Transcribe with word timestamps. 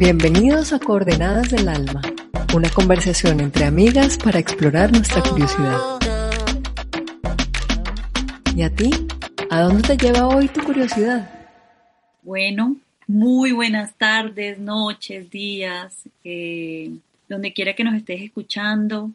Bienvenidos 0.00 0.72
a 0.72 0.78
Coordenadas 0.78 1.50
del 1.50 1.68
Alma, 1.68 2.00
una 2.54 2.70
conversación 2.70 3.38
entre 3.38 3.66
amigas 3.66 4.16
para 4.16 4.38
explorar 4.38 4.90
nuestra 4.92 5.22
curiosidad. 5.22 5.76
¿Y 8.56 8.62
a 8.62 8.74
ti? 8.74 8.90
¿A 9.50 9.60
dónde 9.60 9.82
te 9.86 9.98
lleva 9.98 10.26
hoy 10.26 10.48
tu 10.48 10.62
curiosidad? 10.62 11.30
Bueno, 12.22 12.76
muy 13.06 13.52
buenas 13.52 13.92
tardes, 13.92 14.58
noches, 14.58 15.30
días, 15.30 15.94
eh, 16.24 16.92
donde 17.28 17.52
quiera 17.52 17.74
que 17.74 17.84
nos 17.84 17.94
estés 17.94 18.22
escuchando. 18.22 19.10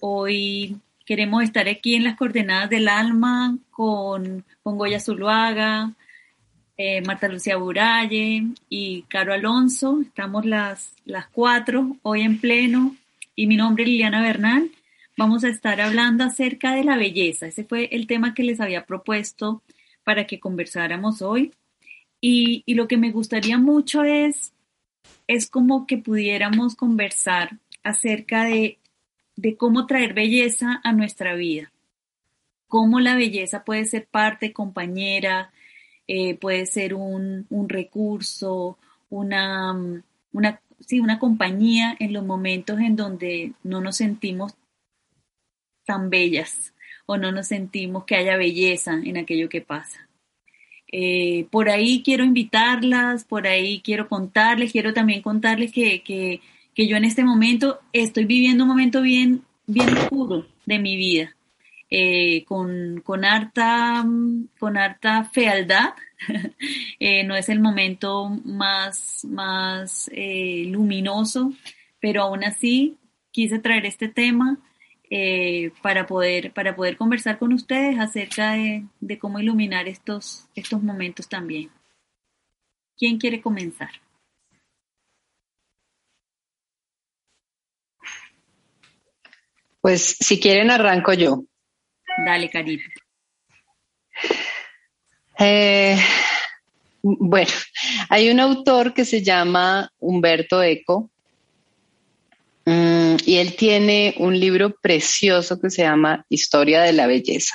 Hoy 0.00 0.76
queremos 1.04 1.44
estar 1.44 1.68
aquí 1.68 1.94
en 1.94 2.02
las 2.02 2.16
coordenadas 2.16 2.68
del 2.68 2.88
alma 2.88 3.56
con, 3.70 4.44
con 4.64 4.76
Goya 4.76 4.98
Zuluaga, 4.98 5.92
eh, 6.76 7.00
Marta 7.02 7.28
Lucía 7.28 7.56
Buralle 7.56 8.44
y 8.68 9.02
Caro 9.08 9.32
Alonso. 9.32 10.00
Estamos 10.02 10.44
las, 10.44 10.94
las 11.04 11.26
cuatro 11.28 11.96
hoy 12.02 12.22
en 12.22 12.38
pleno 12.38 12.96
y 13.34 13.46
mi 13.46 13.56
nombre 13.56 13.84
es 13.84 13.90
Liliana 13.90 14.22
Bernal. 14.22 14.70
Vamos 15.16 15.44
a 15.44 15.48
estar 15.48 15.80
hablando 15.80 16.24
acerca 16.24 16.74
de 16.74 16.84
la 16.84 16.96
belleza. 16.96 17.46
Ese 17.46 17.64
fue 17.64 17.88
el 17.92 18.06
tema 18.06 18.34
que 18.34 18.42
les 18.42 18.60
había 18.60 18.84
propuesto 18.84 19.62
para 20.04 20.26
que 20.26 20.38
conversáramos 20.38 21.22
hoy. 21.22 21.52
Y, 22.20 22.62
y 22.66 22.74
lo 22.74 22.88
que 22.88 22.96
me 22.96 23.10
gustaría 23.10 23.56
mucho 23.56 24.04
es, 24.04 24.52
es 25.26 25.48
como 25.48 25.86
que 25.86 25.98
pudiéramos 25.98 26.74
conversar 26.74 27.58
acerca 27.82 28.44
de, 28.44 28.78
de 29.36 29.56
cómo 29.56 29.86
traer 29.86 30.12
belleza 30.12 30.80
a 30.84 30.92
nuestra 30.92 31.34
vida. 31.34 31.72
Cómo 32.68 33.00
la 33.00 33.14
belleza 33.14 33.64
puede 33.64 33.84
ser 33.84 34.06
parte, 34.06 34.52
compañera, 34.52 35.52
eh, 36.08 36.36
puede 36.36 36.66
ser 36.66 36.94
un, 36.94 37.46
un 37.50 37.68
recurso, 37.68 38.78
una, 39.10 39.74
una, 40.32 40.60
sí, 40.80 41.00
una 41.00 41.18
compañía 41.18 41.96
en 41.98 42.12
los 42.12 42.24
momentos 42.24 42.78
en 42.80 42.96
donde 42.96 43.52
no 43.62 43.80
nos 43.80 43.96
sentimos 43.96 44.54
tan 45.84 46.10
bellas 46.10 46.74
o 47.06 47.16
no 47.16 47.32
nos 47.32 47.48
sentimos 47.48 48.04
que 48.04 48.16
haya 48.16 48.36
belleza 48.36 48.94
en 49.02 49.16
aquello 49.16 49.48
que 49.48 49.60
pasa. 49.60 50.08
Eh, 50.90 51.46
por 51.50 51.68
ahí 51.68 52.02
quiero 52.04 52.24
invitarlas, 52.24 53.24
por 53.24 53.46
ahí 53.46 53.80
quiero 53.80 54.08
contarles, 54.08 54.72
quiero 54.72 54.92
también 54.92 55.22
contarles 55.22 55.72
que, 55.72 56.02
que, 56.02 56.40
que, 56.74 56.86
yo 56.86 56.96
en 56.96 57.04
este 57.04 57.24
momento 57.24 57.80
estoy 57.92 58.24
viviendo 58.24 58.64
un 58.64 58.68
momento 58.68 59.02
bien, 59.02 59.42
bien 59.66 59.96
oscuro 59.96 60.46
de 60.64 60.78
mi 60.78 60.96
vida. 60.96 61.35
Eh, 61.88 62.44
con, 62.46 63.00
con, 63.02 63.24
harta, 63.24 64.04
con 64.58 64.76
harta 64.76 65.24
fealdad. 65.24 65.94
eh, 66.98 67.22
no 67.24 67.36
es 67.36 67.48
el 67.48 67.60
momento 67.60 68.28
más, 68.44 69.24
más 69.24 70.10
eh, 70.12 70.64
luminoso, 70.66 71.52
pero 72.00 72.22
aún 72.22 72.42
así 72.44 72.96
quise 73.30 73.58
traer 73.60 73.86
este 73.86 74.08
tema 74.08 74.58
eh, 75.10 75.70
para, 75.82 76.06
poder, 76.06 76.52
para 76.52 76.74
poder 76.74 76.96
conversar 76.96 77.38
con 77.38 77.52
ustedes 77.52 77.98
acerca 78.00 78.52
de, 78.52 78.84
de 79.00 79.18
cómo 79.18 79.38
iluminar 79.38 79.86
estos, 79.86 80.48
estos 80.56 80.82
momentos 80.82 81.28
también. 81.28 81.70
¿Quién 82.96 83.18
quiere 83.18 83.40
comenzar? 83.40 83.90
Pues 89.80 90.16
si 90.18 90.40
quieren 90.40 90.70
arranco 90.70 91.12
yo. 91.12 91.44
Dale, 92.24 92.48
Carita. 92.48 92.84
Eh, 95.38 95.98
bueno, 97.02 97.50
hay 98.08 98.30
un 98.30 98.40
autor 98.40 98.94
que 98.94 99.04
se 99.04 99.22
llama 99.22 99.92
Humberto 99.98 100.62
Eco 100.62 101.10
um, 102.64 103.16
y 103.24 103.36
él 103.36 103.54
tiene 103.54 104.14
un 104.18 104.38
libro 104.38 104.74
precioso 104.80 105.60
que 105.60 105.70
se 105.70 105.82
llama 105.82 106.24
Historia 106.30 106.82
de 106.82 106.94
la 106.94 107.06
Belleza. 107.06 107.54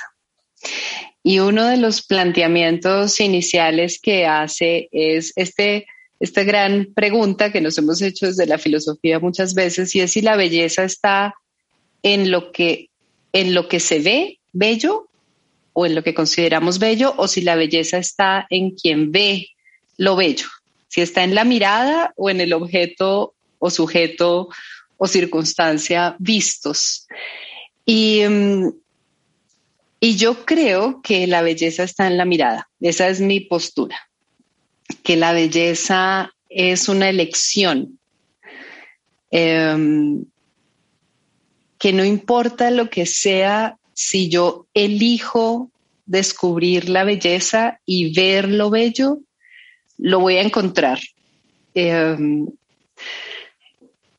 Y 1.24 1.40
uno 1.40 1.66
de 1.66 1.76
los 1.76 2.02
planteamientos 2.02 3.18
iniciales 3.20 4.00
que 4.00 4.26
hace 4.26 4.88
es 4.92 5.32
este, 5.36 5.86
esta 6.20 6.44
gran 6.44 6.92
pregunta 6.94 7.52
que 7.52 7.60
nos 7.60 7.78
hemos 7.78 8.00
hecho 8.00 8.26
desde 8.26 8.46
la 8.46 8.58
filosofía 8.58 9.18
muchas 9.18 9.54
veces 9.54 9.94
y 9.94 10.00
es 10.00 10.12
si 10.12 10.20
la 10.20 10.36
belleza 10.36 10.84
está 10.84 11.34
en 12.02 12.30
lo 12.30 12.52
que, 12.52 12.90
en 13.32 13.54
lo 13.54 13.68
que 13.68 13.80
se 13.80 13.98
ve 13.98 14.40
bello 14.52 15.08
o 15.72 15.86
en 15.86 15.94
lo 15.94 16.02
que 16.02 16.14
consideramos 16.14 16.78
bello 16.78 17.14
o 17.16 17.26
si 17.28 17.40
la 17.40 17.56
belleza 17.56 17.98
está 17.98 18.46
en 18.50 18.72
quien 18.72 19.10
ve 19.10 19.48
lo 19.96 20.16
bello, 20.16 20.46
si 20.88 21.00
está 21.00 21.24
en 21.24 21.34
la 21.34 21.44
mirada 21.44 22.12
o 22.16 22.30
en 22.30 22.40
el 22.40 22.52
objeto 22.52 23.34
o 23.58 23.70
sujeto 23.70 24.48
o 24.96 25.06
circunstancia 25.06 26.16
vistos. 26.18 27.06
Y, 27.86 28.22
y 30.00 30.16
yo 30.16 30.44
creo 30.44 31.00
que 31.02 31.26
la 31.26 31.42
belleza 31.42 31.84
está 31.84 32.06
en 32.06 32.16
la 32.16 32.24
mirada, 32.24 32.68
esa 32.80 33.08
es 33.08 33.20
mi 33.20 33.40
postura, 33.40 33.96
que 35.02 35.16
la 35.16 35.32
belleza 35.32 36.32
es 36.48 36.88
una 36.88 37.08
elección. 37.08 37.98
Eh, 39.30 40.22
que 41.82 41.92
no 41.92 42.04
importa 42.04 42.70
lo 42.70 42.88
que 42.90 43.06
sea 43.06 43.76
si 44.02 44.28
yo 44.28 44.66
elijo 44.74 45.70
descubrir 46.06 46.88
la 46.88 47.04
belleza 47.04 47.80
y 47.86 48.12
ver 48.12 48.48
lo 48.48 48.68
bello, 48.68 49.20
lo 49.96 50.18
voy 50.18 50.38
a 50.38 50.42
encontrar. 50.42 50.98
Eh, 51.74 52.16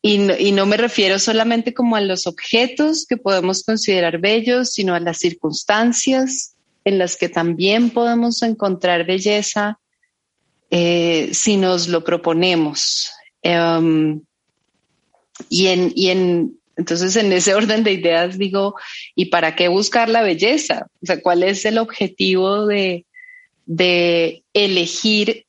y, 0.02 0.52
no, 0.52 0.66
me 0.66 0.78
refiero 0.78 1.20
solamente 1.20 1.74
como 1.74 1.96
a 1.96 2.02
los 2.02 2.28
objetos 2.28 3.06
que 3.06 3.18
podemos 3.18 3.64
considerar 3.64 4.20
bellos, 4.20 4.72
sino 4.72 4.96
a 4.96 5.00
las 5.00 5.18
circunstancias 5.18 6.56
en 6.86 6.98
las 6.98 7.16
que 7.18 7.30
también 7.30 7.90
podemos 7.90 8.42
encontrar 8.42 9.06
belleza 9.06 9.80
eh, 10.70 11.30
si 11.34 11.58
nos 11.58 11.90
lo 11.90 12.04
proponemos. 12.04 13.12
Um, 13.44 14.22
y, 15.50 15.68
en, 15.68 15.92
y 15.96 16.10
en, 16.10 16.58
entonces, 16.76 17.16
en 17.16 17.32
ese 17.32 17.54
orden 17.54 17.84
de 17.84 17.94
ideas 17.94 18.38
digo, 18.38 18.76
¿y 19.16 19.26
para 19.26 19.56
qué 19.56 19.68
buscar 19.68 20.10
la 20.10 20.24
belleza? 20.24 20.88
O 21.02 21.06
sea, 21.06 21.22
¿cuál 21.22 21.44
es 21.44 21.66
el 21.66 21.78
objetivo 21.78 22.66
de, 22.66 23.06
elegir 24.54 25.46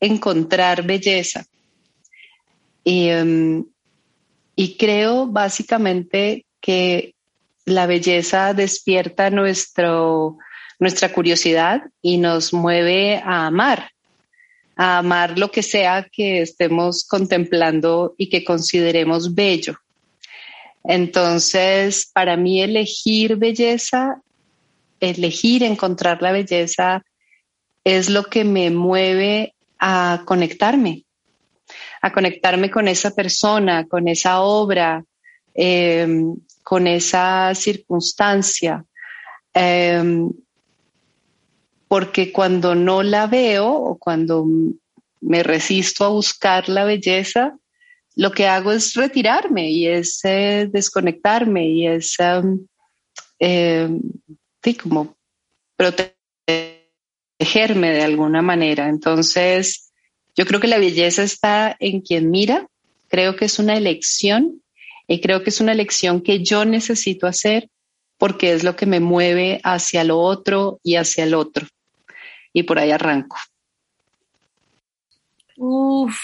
encontrar 0.00 0.84
belleza? 0.84 1.44
Y, 2.84 3.10
um, 3.10 3.64
y 4.54 4.76
creo 4.76 5.26
básicamente 5.26 6.46
que 6.60 7.14
la 7.64 7.86
belleza 7.86 8.54
despierta 8.54 9.30
nuestra 9.30 11.12
curiosidad 11.12 11.82
y 12.00 12.18
nos 12.18 12.52
mueve 12.52 13.16
a 13.24 13.46
amar, 13.46 13.90
a 14.76 14.98
amar 14.98 15.38
lo 15.38 15.50
que 15.50 15.62
sea 15.64 16.06
que 16.12 16.42
estemos 16.42 17.04
contemplando 17.04 18.14
y 18.16 18.28
que 18.28 18.44
consideremos 18.44 19.34
bello. 19.34 19.76
Entonces, 20.84 22.10
para 22.12 22.36
mí 22.36 22.62
elegir 22.62 23.36
belleza, 23.36 24.20
elegir 25.00 25.62
encontrar 25.62 26.22
la 26.22 26.32
belleza 26.32 27.04
es 27.84 28.10
lo 28.10 28.24
que 28.24 28.44
me 28.44 28.70
mueve 28.70 29.54
a 29.78 30.22
conectarme, 30.24 31.04
a 32.00 32.12
conectarme 32.12 32.70
con 32.70 32.88
esa 32.88 33.12
persona, 33.12 33.86
con 33.86 34.08
esa 34.08 34.40
obra, 34.40 35.04
eh, 35.54 36.06
con 36.62 36.86
esa 36.86 37.54
circunstancia. 37.54 38.84
Eh, 39.54 40.28
porque 41.92 42.32
cuando 42.32 42.74
no 42.74 43.02
la 43.02 43.26
veo 43.26 43.70
o 43.70 43.98
cuando 43.98 44.46
me 45.20 45.42
resisto 45.42 46.06
a 46.06 46.08
buscar 46.08 46.70
la 46.70 46.84
belleza, 46.84 47.58
lo 48.16 48.32
que 48.32 48.46
hago 48.46 48.72
es 48.72 48.94
retirarme 48.94 49.70
y 49.70 49.86
es 49.86 50.20
eh, 50.24 50.68
desconectarme 50.70 51.68
y 51.68 51.86
es 51.86 52.16
eh, 53.38 53.88
sí, 54.62 54.74
como 54.74 55.16
protegerme 55.76 56.60
de 57.90 58.02
alguna 58.02 58.42
manera. 58.42 58.88
Entonces, 58.88 59.92
yo 60.36 60.46
creo 60.46 60.60
que 60.60 60.68
la 60.68 60.78
belleza 60.78 61.22
está 61.22 61.76
en 61.80 62.00
quien 62.00 62.30
mira, 62.30 62.66
creo 63.08 63.36
que 63.36 63.46
es 63.46 63.58
una 63.58 63.76
elección 63.76 64.62
y 65.06 65.20
creo 65.20 65.42
que 65.42 65.50
es 65.50 65.60
una 65.60 65.72
elección 65.72 66.22
que 66.22 66.42
yo 66.42 66.64
necesito 66.64 67.26
hacer 67.26 67.68
porque 68.18 68.52
es 68.52 68.62
lo 68.62 68.76
que 68.76 68.86
me 68.86 69.00
mueve 69.00 69.60
hacia 69.64 70.04
lo 70.04 70.20
otro 70.20 70.78
y 70.82 70.96
hacia 70.96 71.24
el 71.24 71.34
otro. 71.34 71.66
Y 72.52 72.62
por 72.62 72.78
ahí 72.78 72.92
arranco. 72.92 73.36
Uf, 75.56 76.16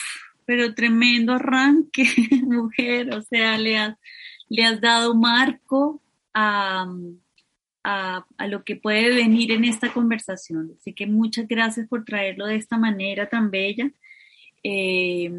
pero 0.48 0.74
tremendo 0.74 1.34
arranque, 1.34 2.04
mujer, 2.46 3.14
o 3.14 3.20
sea, 3.20 3.58
le 3.58 3.76
has, 3.76 3.98
le 4.48 4.64
has 4.64 4.80
dado 4.80 5.14
marco 5.14 6.00
a, 6.32 6.90
a, 7.84 8.46
lo 8.46 8.64
que 8.64 8.76
puede 8.76 9.14
venir 9.14 9.52
en 9.52 9.64
esta 9.64 9.92
conversación. 9.92 10.72
Así 10.74 10.94
que 10.94 11.06
muchas 11.06 11.46
gracias 11.46 11.86
por 11.86 12.06
traerlo 12.06 12.46
de 12.46 12.56
esta 12.56 12.78
manera 12.78 13.28
tan 13.28 13.50
bella. 13.50 13.92
Eh, 14.62 15.30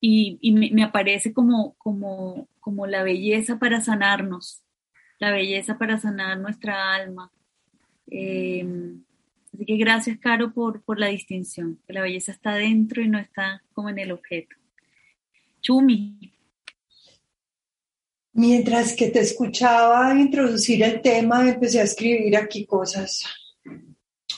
y, 0.00 0.52
me, 0.72 0.82
aparece 0.82 1.32
como, 1.32 1.74
como, 1.78 2.48
como 2.58 2.88
la 2.88 3.04
belleza 3.04 3.60
para 3.60 3.80
sanarnos, 3.80 4.64
la 5.20 5.30
belleza 5.30 5.78
para 5.78 5.98
sanar 5.98 6.36
nuestra 6.40 6.96
alma. 6.96 7.30
Em, 8.08 9.04
así 9.56 9.64
que 9.64 9.76
gracias, 9.76 10.18
Caro, 10.18 10.52
por, 10.52 10.82
por 10.82 10.98
la 10.98 11.08
distinción, 11.08 11.80
que 11.86 11.94
la 11.94 12.02
belleza 12.02 12.32
está 12.32 12.54
dentro 12.54 13.02
y 13.02 13.08
no 13.08 13.18
está 13.18 13.62
como 13.72 13.88
en 13.88 13.98
el 13.98 14.12
objeto. 14.12 14.54
Chumi. 15.62 16.32
Mientras 18.34 18.94
que 18.94 19.08
te 19.08 19.20
escuchaba 19.20 20.14
introducir 20.14 20.82
el 20.82 21.00
tema, 21.00 21.48
empecé 21.48 21.80
a 21.80 21.84
escribir 21.84 22.36
aquí 22.36 22.66
cosas 22.66 23.24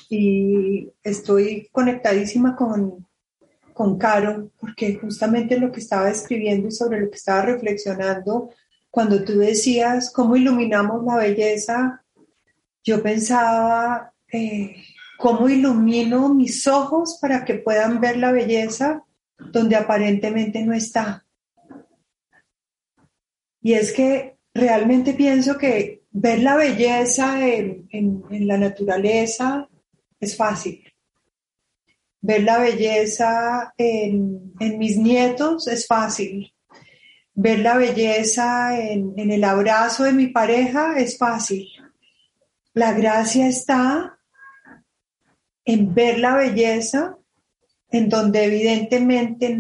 y 0.09 0.89
estoy 1.03 1.69
conectadísima 1.73 2.55
con, 2.55 3.05
con 3.75 3.99
Caro, 3.99 4.53
porque 4.61 4.95
justamente 4.95 5.59
lo 5.59 5.73
que 5.73 5.81
estaba 5.81 6.11
escribiendo 6.11 6.69
y 6.69 6.71
sobre 6.71 7.01
lo 7.01 7.11
que 7.11 7.17
estaba 7.17 7.43
reflexionando, 7.43 8.51
cuando 8.89 9.25
tú 9.25 9.39
decías 9.39 10.13
cómo 10.13 10.37
iluminamos 10.37 11.05
la 11.05 11.17
belleza, 11.17 12.05
yo 12.85 13.03
pensaba 13.03 14.15
eh, 14.33 14.77
cómo 15.19 15.49
ilumino 15.49 16.33
mis 16.33 16.67
ojos 16.69 17.19
para 17.21 17.45
que 17.45 17.55
puedan 17.55 18.01
ver 18.01 18.17
la 18.17 18.31
belleza 18.31 19.05
donde 19.37 19.75
aparentemente 19.75 20.63
no 20.63 20.73
está. 20.73 21.27
Y 23.61 23.73
es 23.75 23.93
que 23.93 24.39
realmente 24.55 25.15
pienso 25.15 25.59
que 25.59 26.05
ver 26.13 26.39
la 26.39 26.55
belleza 26.55 27.45
en, 27.45 27.89
la 28.31 28.57
naturaleza, 28.59 29.69
es 30.21 30.37
fácil. 30.37 30.85
Ver 32.21 32.45
la 32.45 32.59
belleza 32.59 33.75
en, 33.77 34.53
mis 34.79 34.97
nietos 34.97 35.67
es 35.67 35.87
fácil. 35.87 36.55
Ver 37.35 37.59
la 37.59 37.77
belleza 37.77 38.79
en 38.81 39.19
el 39.19 39.43
abrazo 39.43 40.05
de 40.05 40.13
mi 40.13 40.29
pareja 40.29 40.99
es 40.99 41.19
fácil. 41.19 41.67
La 42.73 42.93
gracia 42.93 43.49
está 43.49 44.18
en 45.69 45.95
ver 45.95 46.19
la 46.19 46.35
belleza 46.35 47.19
en 47.91 48.09
donde 48.09 48.45
evidentemente 48.45 49.55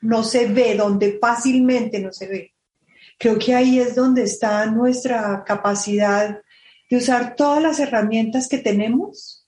no 0.00 0.24
se 0.24 0.46
ve, 0.46 0.74
donde 0.74 1.18
fácilmente 1.20 2.00
no 2.00 2.12
se 2.12 2.26
ve. 2.26 2.54
Creo 3.18 3.38
que 3.38 3.54
ahí 3.54 3.78
es 3.78 3.94
donde 3.94 4.22
está 4.22 4.64
nuestra 4.66 5.44
capacidad 5.44 6.40
de 6.88 6.96
usar 6.96 7.36
todas 7.36 7.62
las 7.62 7.78
herramientas 7.78 8.48
que 8.48 8.56
tenemos 8.56 9.40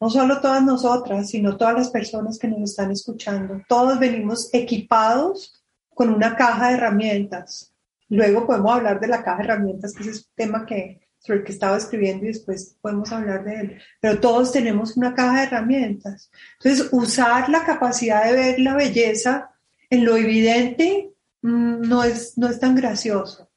no 0.00 0.08
solo 0.08 0.40
todas 0.40 0.62
nosotras, 0.62 1.28
sino 1.28 1.58
todas 1.58 1.74
las 1.74 1.90
personas 1.90 2.38
que 2.38 2.48
nos 2.48 2.70
están 2.70 2.90
escuchando. 2.90 3.60
Todos 3.68 3.98
venimos 3.98 4.48
equipados 4.52 5.62
con 5.90 6.08
una 6.08 6.36
caja 6.36 6.68
de 6.68 6.74
herramientas. 6.74 7.74
Luego 8.08 8.46
podemos 8.46 8.72
hablar 8.72 8.98
de 8.98 9.08
la 9.08 9.22
caja 9.22 9.38
de 9.38 9.44
herramientas, 9.44 9.92
que 9.92 10.08
es 10.08 10.18
un 10.18 10.34
tema 10.34 10.64
que, 10.64 11.00
sobre 11.20 11.40
el 11.40 11.44
que 11.44 11.52
estaba 11.52 11.76
escribiendo 11.76 12.24
y 12.24 12.28
después 12.28 12.76
podemos 12.80 13.12
hablar 13.12 13.44
de 13.44 13.54
él. 13.54 13.82
Pero 14.00 14.20
todos 14.20 14.52
tenemos 14.52 14.96
una 14.96 15.14
caja 15.14 15.40
de 15.40 15.46
herramientas. 15.46 16.30
Entonces, 16.58 16.88
usar 16.92 17.48
la 17.50 17.64
capacidad 17.64 18.24
de 18.24 18.32
ver 18.32 18.60
la 18.60 18.74
belleza 18.74 19.50
en 19.90 20.04
lo 20.04 20.16
evidente 20.16 21.12
mm, 21.42 21.82
no 21.82 22.02
es, 22.04 22.38
no 22.38 22.48
es 22.48 22.58
tan 22.58 22.74
gracioso. 22.74 23.50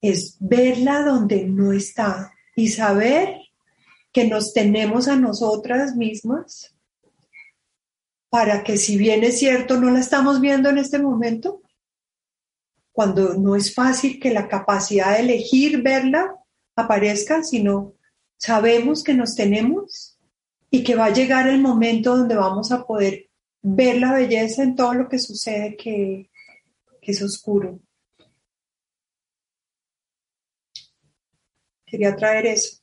Es 0.00 0.36
verla 0.38 1.02
donde 1.02 1.44
no 1.44 1.72
está 1.72 2.32
y 2.54 2.68
saber 2.68 3.38
que 4.12 4.28
nos 4.28 4.52
tenemos 4.52 5.08
a 5.08 5.16
nosotras 5.16 5.96
mismas 5.96 6.74
para 8.28 8.62
que 8.62 8.76
si 8.76 8.98
bien 8.98 9.24
es 9.24 9.38
cierto 9.38 9.80
no 9.80 9.90
la 9.90 10.00
estamos 10.00 10.40
viendo 10.40 10.68
en 10.68 10.78
este 10.78 10.98
momento, 10.98 11.62
cuando 12.98 13.34
no 13.34 13.54
es 13.54 13.72
fácil 13.72 14.18
que 14.18 14.32
la 14.32 14.48
capacidad 14.48 15.12
de 15.12 15.20
elegir 15.20 15.82
verla 15.82 16.34
aparezca, 16.74 17.44
sino 17.44 17.94
sabemos 18.36 19.04
que 19.04 19.14
nos 19.14 19.36
tenemos 19.36 20.18
y 20.68 20.82
que 20.82 20.96
va 20.96 21.04
a 21.04 21.12
llegar 21.12 21.46
el 21.46 21.60
momento 21.60 22.16
donde 22.16 22.34
vamos 22.34 22.72
a 22.72 22.84
poder 22.84 23.30
ver 23.62 24.00
la 24.00 24.14
belleza 24.14 24.64
en 24.64 24.74
todo 24.74 24.94
lo 24.94 25.08
que 25.08 25.20
sucede 25.20 25.76
que, 25.76 26.28
que 27.00 27.12
es 27.12 27.22
oscuro. 27.22 27.78
Quería 31.86 32.16
traer 32.16 32.46
eso. 32.46 32.80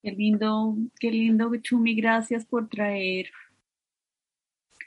Qué 0.00 0.12
lindo, 0.12 0.76
qué 1.00 1.10
lindo, 1.10 1.50
Chumi, 1.56 1.96
gracias 1.96 2.46
por 2.46 2.68
traer 2.68 3.32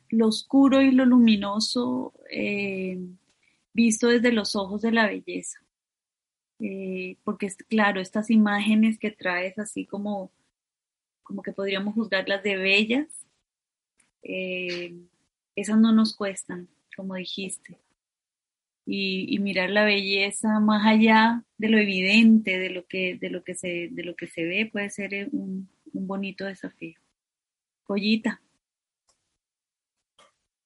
lo 0.08 0.28
oscuro 0.28 0.82
y 0.82 0.92
lo 0.92 1.06
luminoso 1.06 2.14
eh, 2.32 2.98
visto 3.74 4.08
desde 4.08 4.32
los 4.32 4.56
ojos 4.56 4.82
de 4.82 4.92
la 4.92 5.08
belleza. 5.08 5.60
Eh, 6.60 7.18
porque 7.24 7.46
es 7.46 7.56
claro, 7.56 8.02
estas 8.02 8.30
imágenes 8.30 9.00
que 9.00 9.12
traes 9.12 9.58
así 9.60 9.86
como, 9.86 10.32
como 11.24 11.42
que 11.42 11.54
podríamos 11.54 11.94
juzgarlas 11.94 12.44
de 12.44 12.58
bellas, 12.58 13.26
eh, 14.24 14.94
esas 15.56 15.80
no 15.80 15.94
nos 15.94 16.16
cuestan, 16.16 16.68
como 16.96 17.16
dijiste 17.16 17.80
y, 18.92 19.40
mirar 19.40 19.70
la 19.70 19.86
belleza 19.86 20.60
más 20.60 20.86
allá 20.86 21.44
de 21.58 21.70
lo 21.70 21.78
evidente, 21.78 22.58
de 22.58 22.70
lo 22.70 22.86
que, 22.88 23.18
de 23.20 23.30
lo 23.30 23.44
que, 23.44 23.54
se, 23.54 23.90
de 23.92 24.04
lo 24.04 24.16
que 24.16 24.28
se 24.28 24.44
ve, 24.46 24.70
puede 24.72 24.90
ser 24.90 25.30
un, 25.32 25.70
un 25.94 26.08
bonito 26.08 26.46
desafío. 26.46 27.00
Collita. 27.84 28.42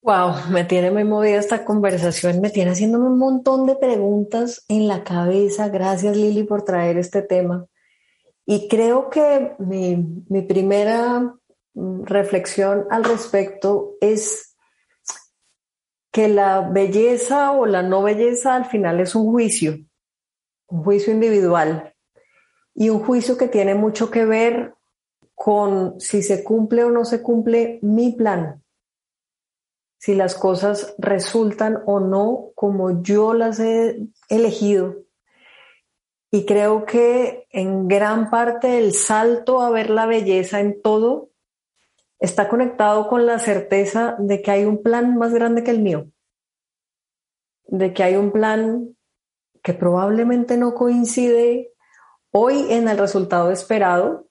Wow, 0.03 0.49
me 0.51 0.65
tiene 0.65 0.91
muy 0.91 1.05
movida 1.05 1.37
esta 1.37 1.63
conversación, 1.63 2.41
me 2.41 2.49
tiene 2.49 2.71
haciéndome 2.71 3.07
un 3.07 3.17
montón 3.17 3.65
de 3.65 3.77
preguntas 3.77 4.65
en 4.67 4.89
la 4.89 5.05
cabeza. 5.05 5.69
Gracias 5.69 6.17
Lili 6.17 6.43
por 6.43 6.65
traer 6.65 6.97
este 6.97 7.21
tema. 7.21 7.67
Y 8.45 8.67
creo 8.67 9.09
que 9.09 9.55
mi, 9.59 9.95
mi 10.27 10.41
primera 10.41 11.33
mm, 11.73 12.03
reflexión 12.03 12.85
al 12.89 13.05
respecto 13.05 13.95
es 14.01 14.57
que 16.11 16.27
la 16.27 16.59
belleza 16.59 17.53
o 17.53 17.65
la 17.65 17.81
no 17.81 18.03
belleza 18.03 18.55
al 18.55 18.65
final 18.65 18.99
es 18.99 19.15
un 19.15 19.31
juicio, 19.31 19.77
un 20.67 20.83
juicio 20.83 21.13
individual 21.13 21.93
y 22.75 22.89
un 22.89 22.99
juicio 22.99 23.37
que 23.37 23.47
tiene 23.47 23.73
mucho 23.73 24.11
que 24.11 24.25
ver 24.25 24.73
con 25.33 25.97
si 26.01 26.21
se 26.21 26.43
cumple 26.43 26.83
o 26.83 26.91
no 26.91 27.05
se 27.05 27.21
cumple 27.21 27.79
mi 27.81 28.11
plan, 28.11 28.62
si 30.03 30.15
las 30.15 30.35
cosas 30.35 30.95
resultan 30.97 31.81
o 31.85 32.01
no 32.01 32.51
como 32.55 33.01
yo 33.03 33.33
las 33.33 33.61
he 33.61 34.05
elegido. 34.27 34.97
Y 36.29 36.45
creo 36.45 36.85
que 36.85 37.47
en 37.51 37.87
gran 37.87 38.29
parte 38.29 38.79
el 38.79 38.91
salto 38.91 39.61
a 39.61 39.69
ver 39.69 39.89
la 39.89 40.05
belleza 40.05 40.59
en 40.59 40.81
todo 40.81 41.29
está 42.19 42.49
conectado 42.49 43.07
con 43.07 43.25
la 43.25 43.39
certeza 43.39 44.17
de 44.19 44.41
que 44.41 44.51
hay 44.51 44.65
un 44.65 44.83
plan 44.83 45.15
más 45.17 45.33
grande 45.33 45.63
que 45.63 45.71
el 45.71 45.79
mío, 45.79 46.11
de 47.67 47.93
que 47.93 48.03
hay 48.03 48.17
un 48.17 48.33
plan 48.33 48.97
que 49.61 49.73
probablemente 49.73 50.57
no 50.57 50.75
coincide 50.75 51.71
hoy 52.31 52.73
en 52.73 52.89
el 52.89 52.97
resultado 52.97 53.51
esperado, 53.51 54.27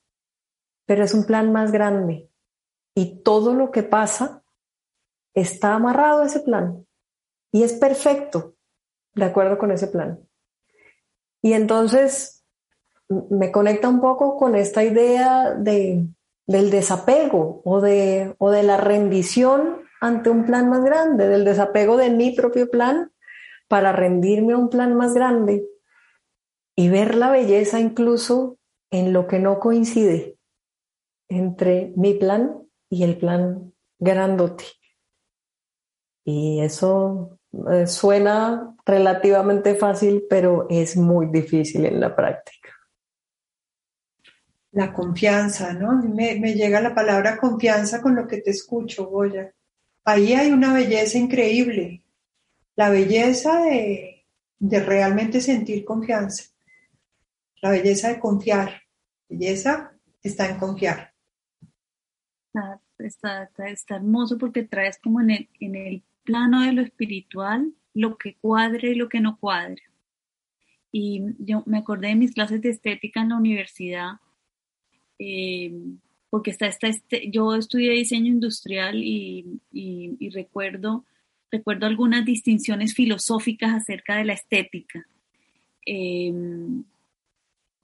pero 0.85 1.03
es 1.03 1.15
un 1.15 1.25
plan 1.25 1.51
más 1.51 1.73
grande. 1.73 2.29
Y 2.95 3.23
todo 3.23 3.55
lo 3.55 3.71
que 3.71 3.83
pasa 3.83 4.42
está 5.35 5.75
amarrado 5.75 6.23
a 6.23 6.27
ese 6.27 6.41
plan 6.41 6.87
y 7.53 7.63
es 7.63 7.73
perfecto 7.75 8.55
de 9.15 9.25
acuerdo 9.25 9.59
con 9.59 9.73
ese 9.73 9.89
plan. 9.89 10.21
Y 11.43 11.53
entonces 11.53 12.45
me 13.09 13.51
conecta 13.51 13.89
un 13.89 14.01
poco 14.01 14.37
con 14.37 14.55
esta 14.55 14.85
idea 14.85 15.55
de 15.55 16.07
del 16.47 16.71
desapego 16.71 17.63
o 17.65 17.81
de, 17.81 18.35
o 18.39 18.51
de 18.51 18.63
la 18.63 18.77
rendición 18.77 19.83
ante 20.01 20.31
un 20.31 20.45
plan 20.45 20.69
más 20.69 20.85
grande, 20.85 21.29
del 21.29 21.45
desapego 21.45 21.97
de 21.97 22.11
mi 22.11 22.33
propio 22.33 22.71
plan 22.71 23.13
para 23.69 23.93
rendirme 23.93 24.53
a 24.53 24.59
un 24.59 24.69
plan 24.69 24.95
más 24.95 25.15
grande 25.15 25.65
y 26.77 26.89
ver 26.89 27.15
la 27.15 27.31
belleza 27.31 27.81
incluso 27.81 28.59
en 28.91 29.13
lo 29.13 29.27
que 29.27 29.39
no 29.39 29.61
coincide 29.61 30.37
entre 31.29 31.93
mi 31.97 32.15
plan 32.15 32.63
y 32.91 33.05
el 33.05 33.17
plan 33.17 33.73
grandote. 33.99 34.65
Y 36.25 36.61
eso 36.61 37.39
eh, 37.71 37.87
suena 37.87 38.77
relativamente 38.87 39.75
fácil, 39.75 40.25
pero 40.29 40.67
es 40.71 40.97
muy 40.97 41.27
difícil 41.27 41.87
en 41.87 42.01
la 42.01 42.15
práctica 42.15 42.71
la 44.73 44.93
confianza, 44.93 45.75
¿no? 45.75 45.93
Me, 45.93 46.39
me, 46.41 46.55
llega 46.55 46.81
la 46.81 46.95
palabra 46.95 47.37
confianza 47.37 48.01
con 48.01 48.17
lo 48.17 48.27
que 48.27 48.39
te 48.39 48.51
escucho, 48.51 49.07
Goya. 49.07 49.55
Ahí 50.05 50.33
hay 50.33 50.51
una 50.51 50.73
belleza 50.73 51.19
increíble, 51.19 52.05
la 52.75 52.89
belleza 52.89 53.63
de, 53.63 54.27
de 54.59 54.81
realmente 54.81 55.41
sentir 55.41 55.85
confianza, 55.85 56.45
la 57.61 57.71
belleza 57.71 58.09
de 58.09 58.19
confiar. 58.19 58.83
Belleza 59.29 59.93
está 60.23 60.49
en 60.49 60.59
confiar. 60.59 61.13
Ah, 62.55 62.81
está, 62.99 63.51
está, 63.67 63.97
hermoso 63.97 64.39
porque 64.39 64.63
traes 64.65 64.99
como 64.99 65.21
en 65.21 65.31
el, 65.31 65.49
en 65.61 65.77
el 65.77 66.03
plano 66.25 66.63
de 66.63 66.73
lo 66.73 66.83
espiritual 66.83 67.73
lo 67.95 68.17
que 68.17 68.37
cuadre 68.37 68.91
y 68.91 68.95
lo 68.95 69.09
que 69.09 69.21
no 69.21 69.39
cuadre. 69.39 69.83
Y 70.91 71.23
yo 71.39 71.63
me 71.67 71.79
acordé 71.79 72.09
de 72.09 72.17
mis 72.17 72.33
clases 72.33 72.61
de 72.61 72.71
estética 72.71 73.23
en 73.23 73.31
la 73.31 73.37
universidad, 73.37 74.13
eh, 75.19 75.73
porque 76.31 76.51
está 76.51 76.67
esta, 76.67 76.89
este, 76.89 77.31
yo 77.31 77.55
estudié 77.55 77.93
diseño 77.93 78.29
industrial 78.29 78.97
y, 79.03 79.61
recuerdo, 80.33 81.05
recuerdo 81.51 81.87
algunas 81.87 82.25
distinciones 82.25 82.95
filosóficas 82.95 83.75
acerca 83.75 84.17
de 84.17 84.25
la 84.25 84.33
estética. 84.35 85.07
Eh, 85.87 86.33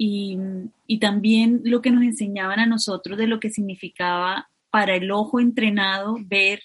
y, 0.00 0.38
y, 0.87 0.99
también 1.00 1.62
lo 1.64 1.83
que 1.83 1.90
nos 1.90 2.04
enseñaban 2.04 2.61
a 2.61 2.66
nosotros 2.66 3.18
de 3.18 3.26
lo 3.26 3.40
que 3.40 3.50
significaba 3.50 4.49
para 4.71 4.95
el 4.95 5.11
ojo 5.11 5.40
entrenado 5.40 6.16
ver 6.21 6.62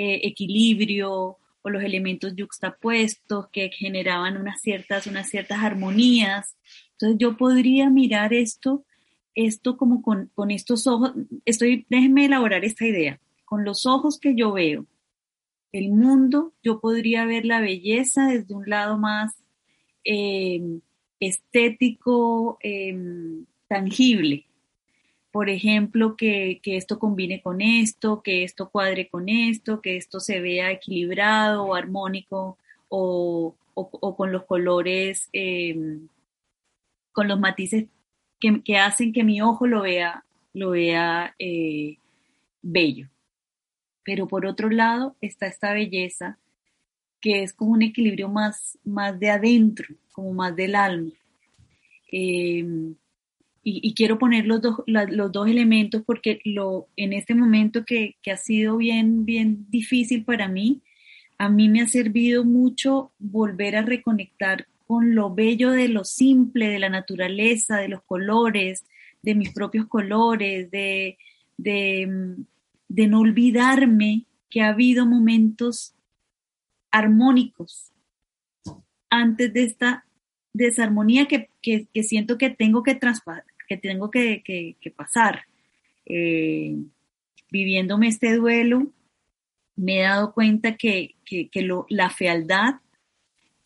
eh, 0.00 0.20
equilibrio 0.28 1.38
o 1.60 1.70
los 1.70 1.82
elementos 1.82 2.36
yuxtapuestos 2.36 3.48
que 3.50 3.68
generaban 3.70 4.36
unas 4.36 4.60
ciertas, 4.60 5.08
unas 5.08 5.28
ciertas 5.28 5.58
armonías. 5.58 6.56
Entonces 6.92 7.18
yo 7.18 7.36
podría 7.36 7.90
mirar 7.90 8.32
esto, 8.32 8.84
esto 9.34 9.76
como 9.76 10.00
con, 10.00 10.30
con 10.36 10.52
estos 10.52 10.86
ojos, 10.86 11.14
estoy, 11.44 11.84
déjenme 11.90 12.26
elaborar 12.26 12.64
esta 12.64 12.86
idea, 12.86 13.20
con 13.44 13.64
los 13.64 13.86
ojos 13.86 14.20
que 14.20 14.36
yo 14.36 14.52
veo, 14.52 14.86
el 15.72 15.90
mundo, 15.90 16.54
yo 16.62 16.78
podría 16.78 17.24
ver 17.24 17.44
la 17.44 17.60
belleza 17.60 18.28
desde 18.28 18.54
un 18.54 18.70
lado 18.70 18.98
más 18.98 19.34
eh, 20.04 20.62
estético, 21.18 22.58
em, 22.60 23.46
tangible. 23.66 24.47
Por 25.30 25.50
ejemplo, 25.50 26.16
que, 26.16 26.60
esto 26.64 26.98
combine 26.98 27.42
con 27.42 27.60
esto, 27.60 28.22
que 28.22 28.44
esto 28.44 28.70
cuadre 28.70 29.08
con 29.08 29.28
esto, 29.28 29.80
que 29.80 29.96
esto 29.96 30.20
se 30.20 30.40
vea 30.40 30.72
equilibrado 30.72 31.64
o 31.64 31.74
armónico 31.74 32.56
o, 32.88 33.54
con 33.74 34.32
los 34.32 34.44
colores, 34.44 35.28
em, 35.32 36.08
con 37.12 37.28
los 37.28 37.38
matices 37.38 37.86
que, 38.40 38.76
hacen 38.78 39.12
que 39.12 39.24
mi 39.24 39.40
ojo 39.42 39.66
lo 39.66 39.82
vea, 39.82 40.24
lo 40.54 40.70
vea 40.70 41.34
eh, 41.38 41.98
bello. 42.62 43.08
Pero 44.04 44.26
por 44.28 44.46
otro 44.46 44.70
lado 44.70 45.16
está 45.20 45.46
esta 45.46 45.72
belleza 45.74 46.38
que 47.20 47.42
es 47.42 47.52
como 47.52 47.72
un 47.72 47.82
equilibrio 47.82 48.28
más, 48.28 48.78
más 48.84 49.18
de 49.18 49.30
adentro, 49.30 49.94
como 50.12 50.32
más 50.32 50.54
del 50.56 50.74
alma. 50.74 51.10
Em, 52.10 52.94
y, 53.70 53.94
quiero 53.94 54.18
poner 54.18 54.46
los 54.46 54.60
dos, 54.62 54.76
los 54.86 55.32
dos 55.32 55.48
elementos 55.48 56.02
porque 56.06 56.40
lo, 56.44 56.88
en 56.96 57.12
este 57.12 57.34
momento 57.34 57.84
que, 57.84 58.16
que, 58.22 58.30
ha 58.30 58.36
sido 58.36 58.76
bien, 58.76 59.24
bien 59.24 59.66
difícil 59.68 60.24
para 60.24 60.48
mí, 60.48 60.82
a 61.38 61.48
mí 61.48 61.68
me 61.68 61.82
ha 61.82 61.86
servido 61.86 62.44
mucho 62.44 63.12
volver 63.18 63.76
a 63.76 63.82
reconectar 63.82 64.66
con 64.86 65.14
lo 65.14 65.34
bello 65.34 65.70
de 65.70 65.88
lo 65.88 66.04
simple, 66.04 66.68
de 66.68 66.78
la 66.78 66.88
naturaleza, 66.88 67.76
de 67.76 67.88
los 67.88 68.02
colores, 68.02 68.84
de 69.22 69.34
mis 69.34 69.52
propios 69.52 69.86
colores, 69.86 70.70
de, 70.70 71.18
de, 71.56 72.36
de 72.88 73.06
no 73.06 73.20
olvidarme 73.20 74.24
que 74.48 74.62
ha 74.62 74.68
habido 74.68 75.06
momentos 75.06 75.94
armónicos 76.90 77.92
antes 79.10 79.52
de 79.52 79.64
esta 79.64 80.04
desarmonía 80.52 81.26
que, 81.26 81.50
siento 82.02 82.38
que 82.38 82.50
tengo 82.50 82.82
que, 82.82 82.98
que, 83.68 83.76
tengo 83.76 84.10
que, 84.10 84.92
pasar. 84.96 85.44
Eh, 86.06 86.76
viviéndome 87.50 88.08
este 88.08 88.34
duelo, 88.34 88.88
me 89.76 90.00
he 90.00 90.02
dado 90.02 90.32
cuenta 90.32 90.76
que, 90.76 91.14
la 91.88 92.10
fealdad 92.10 92.76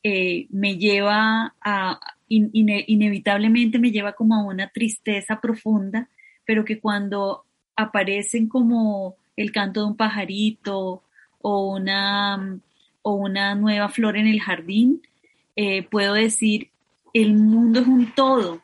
eh, 0.03 0.47
me 0.51 0.77
lleva 0.77 1.55
a, 1.61 2.01
inevitablemente 2.29 3.79
me 3.79 3.91
lleva 3.91 4.13
como 4.13 4.35
a 4.35 4.45
una 4.45 4.69
tristeza 4.69 5.41
profunda, 5.41 6.09
pero 6.45 6.65
que 6.65 6.81
cuando 6.81 7.45
aparecen 7.77 8.49
como 8.49 9.17
el 9.37 9.53
canto 9.53 9.81
de 9.81 9.87
un 9.87 9.97
pajarito 9.97 11.03
o 11.41 11.75
una, 11.75 12.59
o 13.03 13.15
una 13.15 13.55
nueva 13.55 13.89
flor 13.89 14.17
en 14.17 14.27
el 14.27 14.41
jardín, 14.41 15.03
eh, 15.57 15.83
puedo 15.83 16.15
decir, 16.15 16.71
el 17.13 17.35
mundo 17.35 17.81
es 17.81 17.87
un 17.87 18.13
todo. 18.15 18.63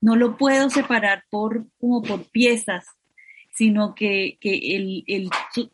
No 0.00 0.16
lo 0.16 0.36
puedo 0.36 0.70
separar 0.70 1.24
por, 1.30 1.66
como 1.78 2.02
por 2.02 2.24
piezas, 2.30 2.86
sino 3.54 3.94
que, 3.94 4.38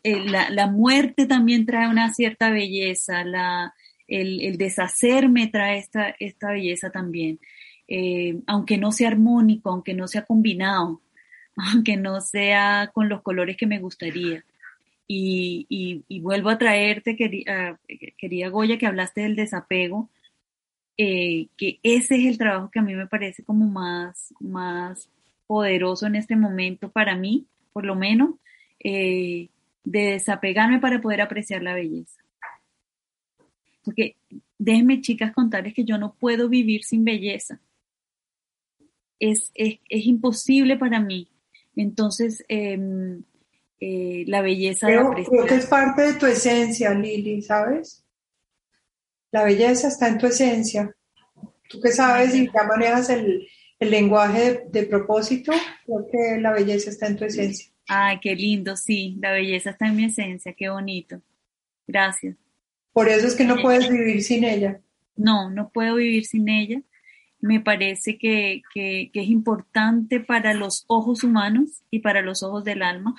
la, 0.03 0.67
muerte 0.67 1.25
también 1.25 1.65
trae 1.65 1.87
una 1.87 2.13
cierta 2.13 2.49
belleza, 2.49 3.23
la, 3.23 3.73
el, 4.07 4.57
deshacerme 4.57 5.47
trae 5.47 5.77
esta, 5.77 6.15
esta 6.19 6.51
belleza 6.51 6.89
también. 6.89 7.39
Eh, 7.87 8.39
aunque 8.47 8.77
no 8.77 8.91
sea 8.91 9.07
armónico, 9.07 9.69
aunque 9.69 9.93
no 9.93 10.07
sea 10.07 10.25
combinado, 10.25 11.01
aunque 11.55 11.95
no 11.95 12.19
sea 12.21 12.91
con 12.93 13.09
los 13.09 13.21
colores 13.21 13.55
que 13.57 13.67
me 13.67 13.79
gustaría. 13.79 14.43
Y, 15.09 16.03
vuelvo 16.21 16.49
a 16.49 16.57
traerte, 16.57 17.15
querida, 17.15 17.79
querida 18.17 18.49
Goya, 18.49 18.77
que 18.77 18.87
hablaste 18.87 19.21
del 19.21 19.37
desapego. 19.37 20.09
Eh, 20.99 21.49
que 21.55 21.79
ese 21.83 22.15
es 22.15 22.25
el 22.25 22.37
trabajo 22.39 22.71
que 22.71 22.79
a 22.79 22.81
mí 22.81 22.95
me 22.95 23.05
parece 23.05 23.43
como 23.43 23.67
más, 23.67 24.33
más 24.39 25.09
poderoso 25.45 26.07
en 26.07 26.15
este 26.15 26.35
momento 26.35 26.91
para 26.91 27.15
mí, 27.15 27.45
por 27.71 27.85
lo 27.85 27.95
menos, 27.95 28.31
eh, 28.83 29.49
de 29.83 29.99
desapegarme 29.99 30.79
para 30.79 30.99
poder 30.99 31.21
apreciar 31.21 31.61
la 31.61 31.75
belleza. 31.75 32.19
Porque 33.83 34.15
déjenme, 34.57 35.01
chicas, 35.01 35.33
contarles 35.33 35.73
que 35.73 35.85
yo 35.85 35.97
no 35.97 36.15
puedo 36.15 36.49
vivir 36.49 36.83
sin 36.83 37.05
belleza. 37.05 37.61
Es, 39.19 39.51
es, 39.53 39.79
imposible 39.89 40.77
para 40.77 40.99
mí. 40.99 41.29
Entonces, 41.75 42.43
em, 42.49 43.23
eh, 43.79 44.25
la 44.27 44.41
belleza 44.41 44.87
creo, 44.87 45.11
de 45.11 45.25
Creo 45.25 45.45
que 45.45 45.55
es 45.55 45.65
parte 45.67 46.01
de 46.01 46.13
tu 46.15 46.25
esencia, 46.25 46.93
Lili, 46.93 47.41
¿sabes? 47.41 48.03
La 49.37 49.43
belleza 49.43 49.87
está 49.87 50.07
en 50.07 50.17
tu 50.17 50.25
esencia. 50.25 50.95
Tú 51.69 51.79
que 51.79 51.91
sabes 51.91 52.33
y 52.33 52.47
ya 52.47 52.63
manejas 52.63 53.11
el, 53.11 53.47
lenguaje 53.79 54.63
de, 54.71 54.83
propósito, 54.87 55.51
creo 55.85 56.07
que 56.11 56.41
la 56.41 56.53
belleza 56.53 56.89
está 56.89 57.05
en 57.05 57.17
tu 57.17 57.25
esencia. 57.25 57.71
Ay, 57.87 58.17
qué 58.19 58.35
lindo, 58.35 58.75
sí, 58.75 59.15
la 59.21 59.33
belleza 59.33 59.69
está 59.69 59.85
en 59.85 59.95
mi 59.95 60.05
esencia, 60.05 60.53
qué 60.53 60.69
bonito. 60.69 61.21
Gracias. 61.85 62.35
Por 62.93 63.09
eso 63.09 63.27
es 63.27 63.35
que 63.35 63.43
no 63.43 63.57
puedes 63.61 63.87
vivir 63.91 64.23
sin 64.23 64.43
ella. 64.43 64.81
No, 65.15 65.51
no 65.51 65.69
puedo 65.69 65.97
vivir 65.97 66.25
sin 66.25 66.49
ella. 66.49 66.81
Me 67.39 67.59
parece 67.59 68.17
que, 68.17 68.63
es 68.73 69.29
importante 69.29 70.19
para 70.19 70.55
los 70.55 70.83
ojos 70.87 71.23
humanos 71.23 71.83
y 71.91 71.99
para 71.99 72.23
los 72.23 72.41
ojos 72.41 72.63
del 72.63 72.81
alma, 72.81 73.13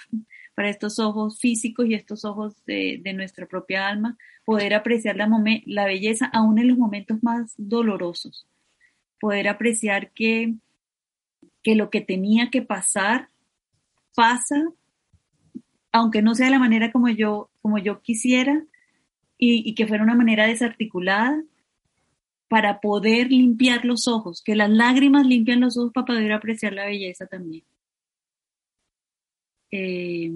para 0.58 0.70
estos 0.70 0.98
ojos 0.98 1.38
físicos 1.38 1.86
y 1.86 1.94
estos 1.94 2.24
ojos 2.24 2.52
de, 2.66 3.00
nuestra 3.14 3.46
propia 3.46 3.86
alma, 3.86 4.18
poder 4.44 4.74
apreciar 4.74 5.14
la, 5.14 5.84
belleza 5.86 6.26
aún 6.32 6.58
en 6.58 6.66
los 6.66 6.76
momentos 6.76 7.22
más 7.22 7.54
dolorosos, 7.56 8.44
poder 9.20 9.46
apreciar 9.46 10.10
que, 10.10 10.54
que 11.62 11.76
lo 11.76 11.90
que 11.90 12.00
tenía 12.00 12.50
que 12.50 12.60
pasar 12.60 13.28
pasa, 14.16 14.56
aunque 15.92 16.22
no 16.22 16.34
sea 16.34 16.46
de 16.46 16.50
la 16.50 16.58
manera 16.58 16.90
como 16.90 17.08
yo, 17.08 17.50
como 17.62 17.78
yo 17.78 18.02
quisiera 18.02 18.64
y 19.38 19.76
que 19.76 19.86
fuera 19.86 20.02
una 20.02 20.16
manera 20.16 20.48
desarticulada, 20.48 21.40
para 22.48 22.80
poder 22.80 23.30
limpiar 23.30 23.84
los 23.84 24.08
ojos, 24.08 24.42
que 24.42 24.56
las 24.56 24.70
lágrimas 24.70 25.24
limpian 25.24 25.60
los 25.60 25.78
ojos 25.78 25.92
para 25.92 26.06
poder 26.06 26.32
apreciar 26.32 26.72
la 26.72 26.86
belleza 26.86 27.26
también. 27.26 27.62
Eh, 29.70 30.32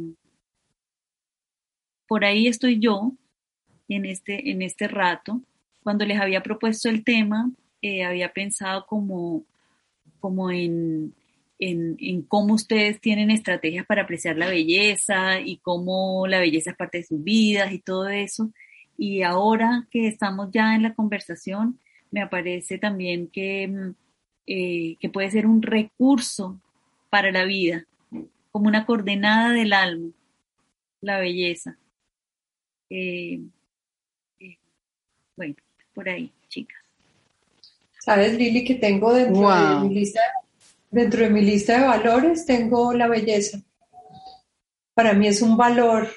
por 2.07 2.25
ahí 2.25 2.47
estoy 2.47 2.79
yo 2.79 3.13
en 3.89 4.07
este, 4.07 4.51
en 4.51 4.63
este 4.63 4.89
rato. 4.89 5.41
Cuando 5.83 6.05
les 6.05 6.21
había 6.21 6.43
propuesto 6.43 6.89
el 6.89 7.05
tema, 7.05 7.51
eh, 7.81 8.05
había 8.05 8.33
pensado 8.33 8.87
como, 8.87 9.45
como 10.21 10.51
en, 10.51 11.15
en, 11.59 12.23
cómo 12.23 12.55
ustedes 12.55 13.01
tienen 13.01 13.31
estrategias 13.31 13.87
para 13.87 14.03
apreciar 14.03 14.37
la 14.37 14.49
belleza 14.49 15.41
y 15.41 15.59
cómo 15.59 16.27
la 16.27 16.41
belleza 16.41 16.71
es 16.71 16.77
parte 16.77 16.99
de 16.99 17.05
sus 17.05 17.23
vidas 17.23 17.73
y 17.73 17.79
todo 17.79 18.09
eso. 18.09 18.53
Y 18.99 19.23
ahora 19.23 19.87
que 19.91 20.07
estamos 20.07 20.51
ya 20.53 20.75
en 20.75 20.83
la 20.83 20.95
conversación, 20.95 21.79
me 22.11 22.21
aparece 22.21 22.79
también 22.79 23.29
que, 23.29 23.69
mm, 23.69 23.95
eh, 24.47 24.97
que 25.01 25.09
puede 25.09 25.31
ser 25.31 25.47
un 25.47 25.63
recurso 25.63 26.61
para 27.11 27.31
la 27.31 27.45
vida, 27.45 27.87
como 28.53 28.69
una 28.69 28.87
coordenada 28.87 29.53
del 29.53 29.73
alma, 29.73 30.13
la 31.01 31.19
belleza. 31.19 31.77
Eh, 32.91 33.41
bueno, 35.37 35.55
por 35.95 36.09
ahí, 36.09 36.31
chicas. 36.49 36.79
¿Sabes, 37.99 38.35
Lili, 38.35 38.65
que 38.65 38.75
tengo 38.77 39.13
dentro 39.15 39.49
de 39.49 39.89
mi 39.89 39.95
lista, 39.95 40.21
dentro 40.91 41.25
de 41.25 41.31
mi 41.31 41.41
lista 41.41 41.81
de 41.81 41.87
valores, 41.87 42.47
tengo 42.47 42.93
la 42.93 43.09
belleza? 43.09 43.63
para 44.95 45.15
mí 45.15 45.27
es 45.27 45.43
un 45.43 45.57
valor 45.57 46.09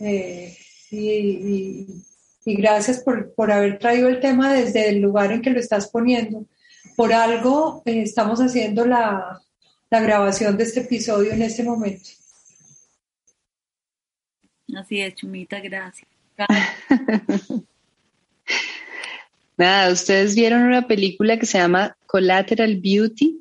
eh, 0.00 0.56
y, 0.90 2.02
gracias 2.44 3.02
por, 3.02 3.52
haber 3.52 3.78
traído 3.78 4.08
el 4.08 4.20
tema 4.20 4.52
desde 4.54 4.88
el 4.88 5.00
lugar 5.00 5.32
en 5.32 5.42
que 5.42 5.50
lo 5.50 5.58
estás 5.58 5.88
poniendo. 5.88 6.46
Por 6.94 7.12
algo 7.12 7.82
eh, 7.84 8.02
estamos 8.02 8.40
haciendo 8.40 8.86
la, 8.86 9.40
la 9.90 10.00
grabación 10.00 10.56
de 10.56 10.64
este 10.64 10.80
episodio 10.80 11.32
en 11.32 11.42
este 11.42 11.62
momento. 11.62 12.10
Así 14.76 15.00
es, 15.00 15.14
Chumita, 15.14 15.60
gracias. 15.60 16.08
Nada, 19.56 19.90
ustedes 19.90 20.34
vieron 20.34 20.62
una 20.62 20.86
película 20.86 21.38
que 21.38 21.46
se 21.46 21.58
llama 21.58 21.96
Collateral 22.06 22.76
Beauty, 22.76 23.40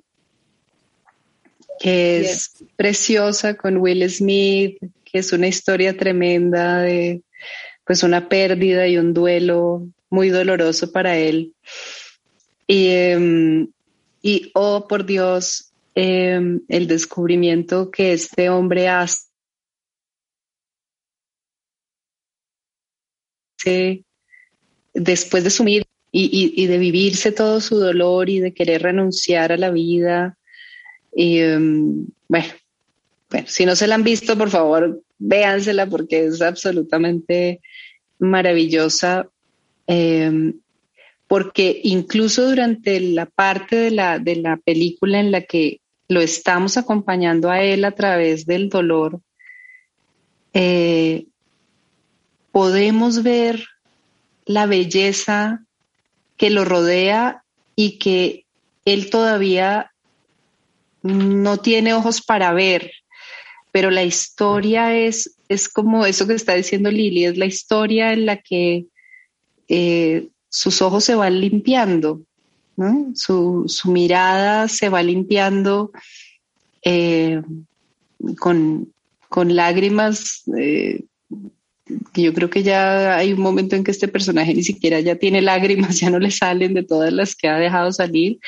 que 1.80 2.22
es 2.22 2.54
preciosa 2.78 3.56
con 3.56 3.78
Will 3.78 4.10
Smith, 4.10 4.78
que 5.04 5.20
es 5.20 5.34
una 5.34 5.48
historia 5.48 5.98
tremenda 5.98 6.80
de 6.80 7.22
pues 7.86 8.02
una 8.04 8.30
pérdida 8.30 8.88
y 8.88 8.98
un 8.98 9.14
duelo 9.14 9.88
muy 10.10 10.30
doloroso 10.30 10.92
para 10.92 11.18
él. 11.18 11.54
Y, 12.66 12.88
em, 12.88 13.68
y 14.22 14.52
oh 14.56 14.88
por 14.88 15.06
Dios, 15.06 15.74
em, 15.96 16.62
el 16.68 16.88
descubrimiento 16.88 17.90
que 17.90 18.14
este 18.14 18.50
hombre 18.50 18.90
hace 18.90 19.26
después 24.94 25.44
de 25.44 25.50
sumir 25.50 25.86
y, 26.12 26.68
de 26.68 26.78
vivirse 26.78 27.34
todo 27.34 27.60
su 27.60 27.78
dolor 27.78 28.30
y 28.30 28.40
de 28.40 28.54
querer 28.54 28.84
renunciar 28.84 29.52
a 29.52 29.58
la 29.58 29.70
vida. 29.70 30.38
Y 31.14 31.40
em, 31.40 32.08
bueno, 32.30 32.48
bueno, 33.30 33.48
si 33.50 33.66
no 33.66 33.76
se 33.76 33.88
la 33.88 33.96
han 33.96 34.04
visto, 34.04 34.38
por 34.38 34.50
favor, 34.50 35.02
véansela 35.18 35.88
porque 35.88 36.26
es 36.26 36.42
absolutamente 36.42 37.62
maravillosa. 38.20 39.30
Em, 39.88 40.54
porque 41.28 41.82
incluso 41.84 42.48
durante 42.48 43.00
la 43.02 43.26
parte 43.26 43.76
de 43.76 43.92
la, 43.92 44.20
de 44.20 44.38
la 44.38 44.58
película 44.58 45.20
en 45.20 45.32
la 45.32 45.42
que 45.42 45.82
lo 46.08 46.22
estamos 46.22 46.78
acompañando 46.78 47.50
a 47.50 47.62
él 47.62 47.84
a 47.86 47.92
través 47.92 48.46
del 48.46 48.70
dolor, 48.70 49.22
eh, 50.54 51.26
podemos 52.52 53.24
ver 53.24 53.66
la 54.46 54.66
belleza 54.66 55.66
que 56.38 56.50
lo 56.50 56.64
rodea 56.64 57.44
y 57.76 57.98
que 57.98 58.46
él 58.86 59.10
todavía 59.10 59.92
no 61.02 61.58
tiene 61.58 61.94
ojos 61.94 62.22
para 62.22 62.54
ver, 62.54 62.92
pero 63.72 63.92
la 63.92 64.04
historia 64.04 64.96
es, 64.96 65.38
es 65.50 65.68
como 65.68 66.06
eso 66.06 66.28
que 66.28 66.34
está 66.34 66.54
diciendo 66.54 66.92
Lili, 66.92 67.26
es 67.26 67.38
la 67.38 67.46
historia 67.46 68.14
en 68.14 68.26
la 68.26 68.38
que 68.38 68.86
eh, 69.68 70.30
sus 70.50 70.82
ojos 70.82 71.04
se 71.04 71.16
van 71.16 71.42
limpiando, 71.42 72.22
su, 73.14 73.66
mirada 73.86 74.68
se 74.68 74.90
va 74.90 75.02
limpiando 75.04 75.92
eh, 76.84 77.42
con, 78.40 78.92
lágrimas 79.30 80.44
eh, 80.58 81.04
yo 82.14 82.34
creo 82.34 82.50
que 82.50 82.64
ya 82.64 83.16
hay 83.16 83.34
un 83.34 83.42
momento 83.42 83.76
en 83.76 83.84
que 83.84 83.92
este 83.92 84.08
personaje 84.08 84.54
ni 84.54 84.64
siquiera 84.64 85.00
ya 85.00 85.16
tiene 85.16 85.42
lágrimas, 85.42 86.00
ya 86.00 86.10
no 86.10 86.20
le 86.20 86.32
salen 86.32 86.74
de 86.74 86.84
todas 86.84 87.14
las 87.14 87.36
que 87.36 87.48
ha 87.48 87.58
dejado 87.58 87.92
salir, 87.92 88.40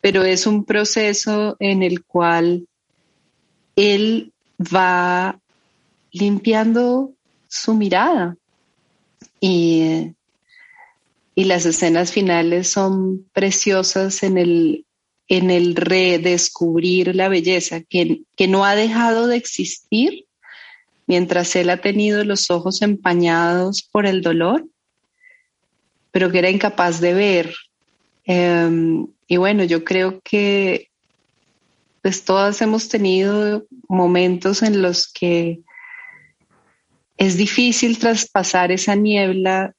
pero 0.00 0.24
es 0.24 0.46
un 0.46 0.64
proceso 0.64 1.56
en 1.60 1.82
el 1.82 2.04
cual 2.04 2.66
él 3.76 4.32
va 4.58 5.38
limpiando 6.12 7.12
su 7.48 7.74
mirada 7.74 8.36
y, 9.40 10.12
y 11.40 11.44
las 11.44 11.64
escenas 11.64 12.12
finales 12.12 12.68
son 12.68 13.24
preciosas 13.32 14.22
en 14.22 14.36
el, 14.36 14.84
en 15.26 15.50
el 15.50 15.74
redescubrir 15.74 17.16
la 17.16 17.30
belleza 17.30 17.80
que, 17.80 18.24
que 18.36 18.46
no 18.46 18.66
ha 18.66 18.74
dejado 18.74 19.26
de 19.26 19.38
existir, 19.38 20.26
mientras 21.06 21.56
él 21.56 21.70
ha 21.70 21.78
tenido 21.78 22.24
los 22.24 22.50
ojos 22.50 22.82
empañados 22.82 23.80
por 23.80 24.04
el 24.04 24.20
dolor, 24.20 24.66
pero 26.10 26.30
que 26.30 26.40
era 26.40 26.50
incapaz 26.50 27.00
de 27.00 27.14
ver. 27.14 27.54
Em, 28.26 29.06
y 29.26 29.38
bueno, 29.38 29.64
yo 29.64 29.82
creo 29.82 30.20
que 30.20 30.90
pues 32.02 32.22
todas 32.22 32.60
hemos 32.60 32.90
tenido 32.90 33.64
momentos 33.88 34.62
en 34.62 34.82
los 34.82 35.10
que 35.10 35.60
es 37.16 37.38
difícil 37.38 37.98
traspasar 37.98 38.72
esa 38.72 38.94
niebla 38.94 39.74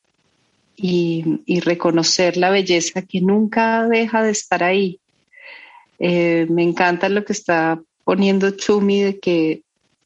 y, 0.82 1.60
reconocer 1.62 2.38
la 2.38 2.50
belleza 2.50 3.04
que 3.04 3.22
nunca 3.22 3.88
deja 3.88 4.24
de 4.24 4.32
estar 4.32 4.63
ahí. 4.63 5.00
Eh, 6.00 6.48
me 6.50 6.63
encanta 6.63 7.10
lo 7.10 7.24
que 7.24 7.34
está 7.34 7.82
poniendo 8.04 8.50
Chumi 8.52 9.02
de 9.02 9.20
que 9.20 9.62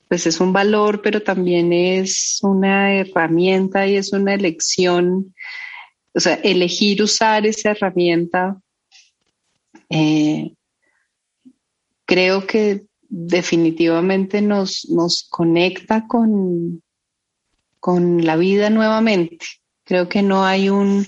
pues 0.08 0.28
es 0.28 0.40
un 0.40 0.54
valor, 0.54 1.02
pero 1.02 1.22
también 1.24 1.74
es 1.74 2.40
una 2.44 2.94
herramienta 2.94 3.88
y 3.88 3.96
es 3.96 4.14
una 4.14 4.34
elección, 4.36 5.34
o 6.14 6.20
sea, 6.20 6.36
elegir 6.36 7.02
usar 7.02 7.46
esa 7.48 7.72
herramienta, 7.72 8.62
eh, 9.90 10.54
creo 12.06 12.46
que 12.46 12.84
definitivamente 13.02 14.42
nos, 14.42 14.88
nos 14.90 15.24
conecta 15.28 16.06
con, 16.08 16.84
con 17.80 18.26
la 18.26 18.36
vida 18.36 18.70
nuevamente. 18.70 19.46
Creo 19.86 20.10
que 20.10 20.22
no 20.22 20.44
hay 20.44 20.70
un 20.70 21.06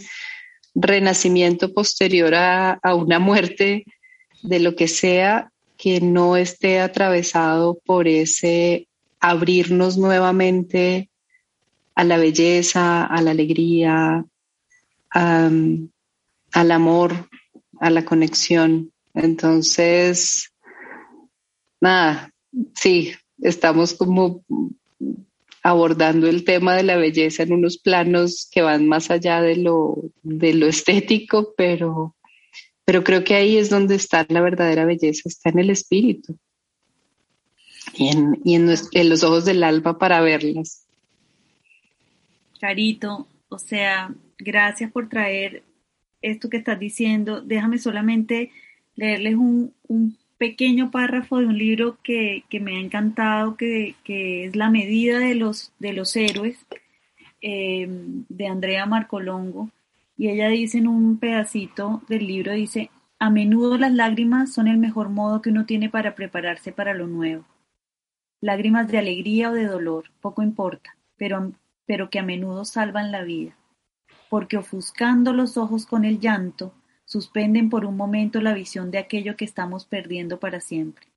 renacimiento 0.75 1.73
posterior 1.73 2.35
a, 2.35 2.79
una 2.95 3.19
muerte 3.19 3.85
de 4.43 4.59
lo 4.59 4.75
que 4.75 4.87
sea 4.87 5.51
que 5.77 5.99
no 5.99 6.37
esté 6.37 6.79
atravesado 6.79 7.79
por 7.85 8.07
ese 8.07 8.87
abrirnos 9.19 9.97
nuevamente 9.97 11.09
a 11.95 12.03
la 12.03 12.17
belleza, 12.17 13.03
a 13.03 13.21
la 13.21 13.31
alegría, 13.31 14.23
al 15.09 16.71
amor, 16.71 17.29
a 17.79 17.89
la 17.89 18.05
conexión. 18.05 18.91
Entonces, 19.15 20.53
nada, 21.81 22.31
sí, 22.75 23.13
estamos 23.39 23.95
como 23.95 24.43
abordando 25.69 26.27
el 26.27 26.43
tema 26.43 26.75
de 26.75 26.83
la 26.83 26.97
belleza 26.97 27.43
en 27.43 27.53
unos 27.53 27.77
planos 27.77 28.49
que 28.51 28.61
van 28.61 28.87
más 28.87 29.11
allá 29.11 29.41
de 29.41 29.57
lo, 29.57 29.95
de 30.23 30.53
lo 30.53 30.67
estético, 30.67 31.53
pero 31.57 32.15
pero 32.85 33.03
creo 33.03 33.25
que 33.25 33.35
ahí 33.35 33.57
es 33.57 33.69
donde 33.69 33.95
está 33.95 34.25
la 34.29 34.39
verdadera 34.39 34.85
belleza, 34.85 35.23
está 35.25 35.49
en 35.49 35.59
el 35.59 35.69
espíritu 35.71 36.37
y 37.93 38.55
en, 38.55 39.09
los 39.09 39.23
ojos 39.23 39.43
del 39.43 39.63
alma 39.63 39.97
para 39.97 40.21
verlas. 40.21 40.85
Carito, 42.61 43.27
o 43.49 43.59
sea, 43.59 44.13
gracias 44.37 44.89
por 44.91 45.09
traer 45.09 45.63
esto 46.21 46.49
que 46.49 46.57
estás 46.57 46.79
diciendo. 46.79 47.41
Déjame 47.41 47.77
solamente 47.77 48.51
leerles 48.95 49.35
un, 49.35 49.73
pequeño 50.37 50.91
párrafo 50.91 51.39
de 51.39 51.47
un 51.47 51.57
libro 51.57 51.97
que, 52.03 52.43
me 52.61 52.77
ha 52.77 52.79
encantado, 52.79 53.57
que, 53.57 53.95
es 54.07 54.55
La 54.55 54.69
medida 54.69 55.19
de 55.19 55.35
los, 55.35 55.73
de 55.79 55.93
los 55.93 56.15
héroes, 56.15 56.65
eh, 57.41 57.87
de 57.89 58.47
Andrea 58.47 58.85
Marcolongo. 58.85 59.69
Y 60.17 60.29
ella 60.29 60.47
dice 60.49 60.79
en 60.79 60.87
un 60.87 61.19
pedacito 61.19 62.01
del 62.07 62.25
libro, 62.25 62.53
dice, 62.53 62.89
a 63.19 63.29
menudo 63.29 63.77
las 63.77 63.93
lágrimas 63.93 64.53
son 64.53 64.67
el 64.67 64.77
mejor 64.77 65.09
modo 65.09 65.41
que 65.41 65.49
uno 65.49 65.65
tiene 65.65 65.89
para 65.89 66.15
prepararse 66.15 66.71
para 66.71 66.93
lo 66.93 67.07
nuevo. 67.07 67.45
Lágrimas 68.41 68.87
de 68.87 68.99
alegría 68.99 69.49
o 69.49 69.53
de 69.53 69.65
dolor, 69.65 70.11
poco 70.21 70.43
importa, 70.43 70.95
pero, 71.17 71.51
pero 71.85 72.09
que 72.09 72.19
a 72.19 72.23
menudo 72.23 72.65
salvan 72.65 73.11
la 73.11 73.23
vida, 73.23 73.57
porque 74.29 74.57
ofuscando 74.57 75.33
los 75.33 75.57
ojos 75.57 75.87
con 75.87 76.05
el 76.05 76.19
llanto, 76.19 76.73
suspenden 77.07 77.69
por 77.69 77.85
un 77.85 77.97
momento 77.97 78.41
la 78.41 78.53
visión 78.53 78.91
de 78.91 78.99
aquello 78.99 79.35
que 79.37 79.45
estamos 79.45 79.85
perdiendo 79.85 80.39
para 80.39 80.59
siempre. 80.59 81.07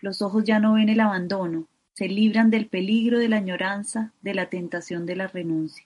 Los 0.00 0.20
ojos 0.20 0.44
ya 0.44 0.58
no 0.58 0.74
ven 0.74 0.90
el 0.90 1.00
abandono, 1.00 1.66
se 1.94 2.08
libran 2.08 2.50
del 2.50 2.66
peligro 2.66 3.18
de 3.18 3.28
la 3.28 3.36
añoranza, 3.36 4.12
de 4.20 4.34
la 4.34 4.50
tentación 4.50 5.06
de 5.06 5.16
la 5.16 5.28
renuncia. 5.28 5.84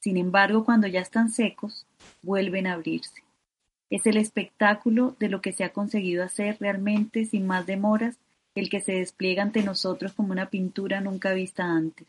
Sin 0.00 0.16
embargo, 0.16 0.64
cuando 0.64 0.86
ya 0.86 1.00
están 1.00 1.28
secos, 1.28 1.86
vuelven 2.22 2.66
a 2.66 2.72
abrirse. 2.72 3.22
Es 3.90 4.06
el 4.06 4.16
espectáculo 4.16 5.14
de 5.20 5.28
lo 5.28 5.42
que 5.42 5.52
se 5.52 5.62
ha 5.62 5.72
conseguido 5.72 6.24
hacer 6.24 6.56
realmente 6.58 7.26
sin 7.26 7.46
más 7.46 7.66
demoras 7.66 8.16
el 8.54 8.70
que 8.70 8.80
se 8.80 8.92
despliega 8.92 9.42
ante 9.42 9.62
nosotros 9.62 10.14
como 10.14 10.32
una 10.32 10.48
pintura 10.48 11.00
nunca 11.00 11.32
vista 11.34 11.64
antes. 11.64 12.06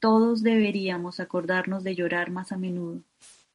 Todos 0.00 0.42
deberíamos 0.42 1.20
acordarnos 1.20 1.84
de 1.84 1.94
llorar 1.94 2.30
más 2.30 2.52
a 2.52 2.56
menudo. 2.56 3.02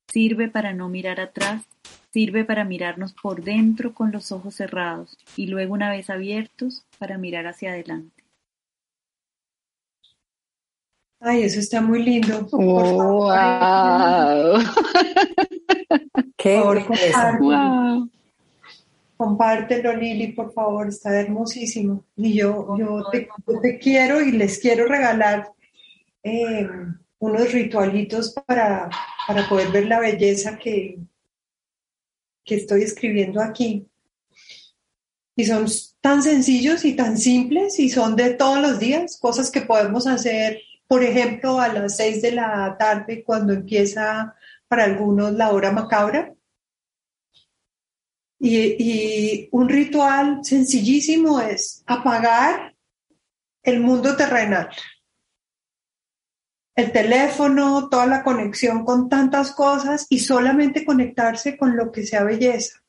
Sirve 0.08 0.48
para 0.48 0.74
no 0.74 0.90
mirar 0.90 1.20
atrás, 1.20 1.64
sirve 2.12 2.46
para 2.46 2.66
mirarnos 2.66 3.14
por 3.14 3.44
dentro 3.44 3.94
con 3.94 4.12
los 4.12 4.32
ojos 4.32 4.56
cerrados 4.56 5.18
y 5.36 5.48
luego 5.48 5.74
una 5.74 5.90
vez 5.90 6.10
abiertos 6.10 6.86
para 7.00 7.18
mirar 7.18 7.48
hacia 7.48 7.72
adelante. 7.72 8.24
Ay, 11.26 11.44
eso 11.44 11.60
está 11.60 11.82
muy 11.82 12.04
lindo. 12.04 12.46
Wow. 12.52 14.60
Qué 16.38 16.62
Por 16.62 16.84
favor, 16.84 17.40
wow. 17.40 18.10
Compártelo, 19.16 19.96
Lili, 19.96 20.34
por 20.34 20.52
favor, 20.52 20.90
está 20.90 21.18
hermosísimo. 21.18 22.04
Y 22.18 22.34
yo, 22.34 22.76
yo, 22.78 23.10
te, 23.10 23.30
yo 23.48 23.62
te 23.62 23.80
quiero 23.80 24.22
y 24.22 24.34
les 24.34 24.60
quiero 24.60 24.86
regalar 24.86 25.48
eh, 26.24 26.68
unos 27.24 27.54
ritualitos 27.54 28.34
para, 28.34 28.90
para 29.26 29.48
poder 29.48 29.70
ver 29.70 29.86
la 29.86 30.02
belleza 30.02 30.58
que, 30.58 31.00
que 32.44 32.56
estoy 32.56 32.84
escribiendo 32.84 33.42
aquí. 33.42 33.88
Y 35.34 35.46
son 35.46 35.66
tan 36.02 36.22
sencillos 36.22 36.84
y 36.84 36.98
tan 36.98 37.18
simples 37.18 37.80
y 37.80 37.90
son 37.90 38.18
de 38.18 38.32
todos 38.32 38.60
los 38.60 38.78
días, 38.78 39.18
cosas 39.22 39.50
que 39.50 39.62
podemos 39.62 40.06
hacer, 40.06 40.60
por 40.86 41.02
ejemplo, 41.02 41.62
a 41.62 41.70
las 41.70 41.96
seis 41.96 42.22
de 42.22 42.34
la 42.34 42.76
tarde 42.78 43.24
cuando 43.24 43.54
empieza 43.54 44.36
para 44.68 44.84
algunos 44.84 45.32
la 45.32 45.52
hora 45.52 45.72
macabra. 45.72 46.34
Y, 48.38 48.58
y 48.58 49.50
un 49.54 49.70
ritual 49.70 50.44
sencillísimo 50.44 51.40
es 51.40 51.84
apagar 51.88 52.76
el 53.64 53.80
mundo 53.80 54.14
terrenal. 54.18 54.68
El 56.76 56.92
teléfono, 56.92 57.88
toda 57.90 58.08
la 58.08 58.24
conexión 58.24 58.84
con 58.84 59.08
tantas 59.08 59.52
cosas 59.52 60.08
y 60.10 60.20
solamente 60.20 60.84
conectarse 60.84 61.56
con 61.56 61.78
lo 61.78 61.92
que 61.92 62.06
sea 62.06 62.24
belleza. 62.24 62.82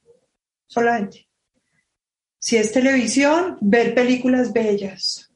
Solamente. 0.66 1.28
Si 2.38 2.56
es 2.56 2.72
televisión, 2.72 3.58
ver 3.60 3.94
películas 3.94 4.52
bellas. 4.52 5.30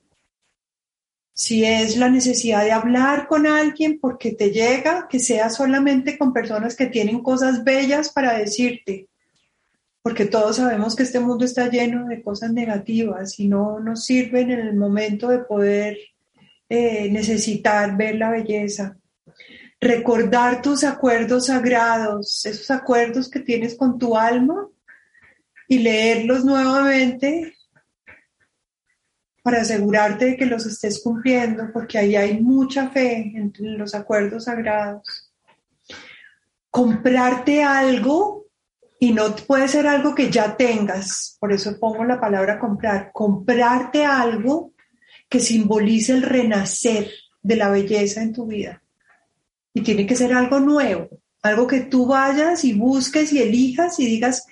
Si 1.32 1.64
es 1.64 1.96
la 1.96 2.08
necesidad 2.08 2.64
de 2.64 2.72
hablar 2.72 3.28
con 3.28 3.46
alguien 3.46 4.00
porque 4.00 4.32
te 4.32 4.50
llega, 4.50 5.06
que 5.08 5.20
sea 5.20 5.50
solamente 5.50 6.18
con 6.18 6.32
personas 6.32 6.74
que 6.74 6.86
tienen 6.86 7.22
cosas 7.22 7.64
bellas 7.64 8.10
para 8.10 8.36
decirte. 8.36 9.08
Porque 10.02 10.24
todos 10.24 10.56
sabemos 10.56 10.96
que 10.96 11.04
este 11.04 11.20
mundo 11.20 11.44
está 11.44 11.68
lleno 11.68 12.06
de 12.08 12.22
cosas 12.22 12.52
negativas 12.52 13.38
y 13.38 13.46
no 13.46 13.78
nos 13.78 14.04
sirven 14.04 14.50
en 14.50 14.60
el 14.60 14.74
momento 14.74 15.28
de 15.28 15.38
poder 15.38 15.98
eh, 16.68 17.10
necesitar 17.10 17.96
ver 17.96 18.16
la 18.16 18.30
belleza. 18.30 18.96
Recordar 19.80 20.60
tus 20.60 20.84
acuerdos 20.84 21.46
sagrados, 21.46 22.44
esos 22.44 22.70
acuerdos 22.70 23.30
que 23.30 23.40
tienes 23.40 23.76
con 23.76 23.98
tu 23.98 24.16
alma 24.16 24.68
y 25.68 25.78
leerlos 25.78 26.44
nuevamente 26.44 27.54
para 29.42 29.62
asegurarte 29.62 30.26
de 30.26 30.36
que 30.36 30.46
los 30.46 30.66
estés 30.66 31.02
cumpliendo, 31.02 31.70
porque 31.72 31.96
ahí 31.96 32.16
hay 32.16 32.40
mucha 32.42 32.90
fe 32.90 33.32
en 33.34 33.78
los 33.78 33.94
acuerdos 33.94 34.44
sagrados. 34.44 35.32
Comprarte 36.70 37.62
algo 37.62 38.46
y 39.00 39.12
no 39.12 39.34
puede 39.36 39.68
ser 39.68 39.86
algo 39.86 40.14
que 40.14 40.30
ya 40.30 40.56
tengas, 40.56 41.36
por 41.40 41.52
eso 41.52 41.78
pongo 41.78 42.04
la 42.04 42.20
palabra 42.20 42.58
comprar, 42.58 43.10
comprarte 43.12 44.04
algo 44.04 44.72
que 45.28 45.40
simbolice 45.40 46.12
el 46.12 46.22
renacer 46.22 47.10
de 47.42 47.56
la 47.56 47.70
belleza 47.70 48.22
en 48.22 48.32
tu 48.32 48.46
vida. 48.46 48.82
Y 49.74 49.82
tiene 49.82 50.06
que 50.06 50.16
ser 50.16 50.32
algo 50.32 50.60
nuevo, 50.60 51.08
algo 51.42 51.66
que 51.66 51.80
tú 51.80 52.06
vayas 52.06 52.64
y 52.64 52.72
busques 52.72 53.32
y 53.32 53.40
elijas 53.40 54.00
y 54.00 54.06
digas, 54.06 54.46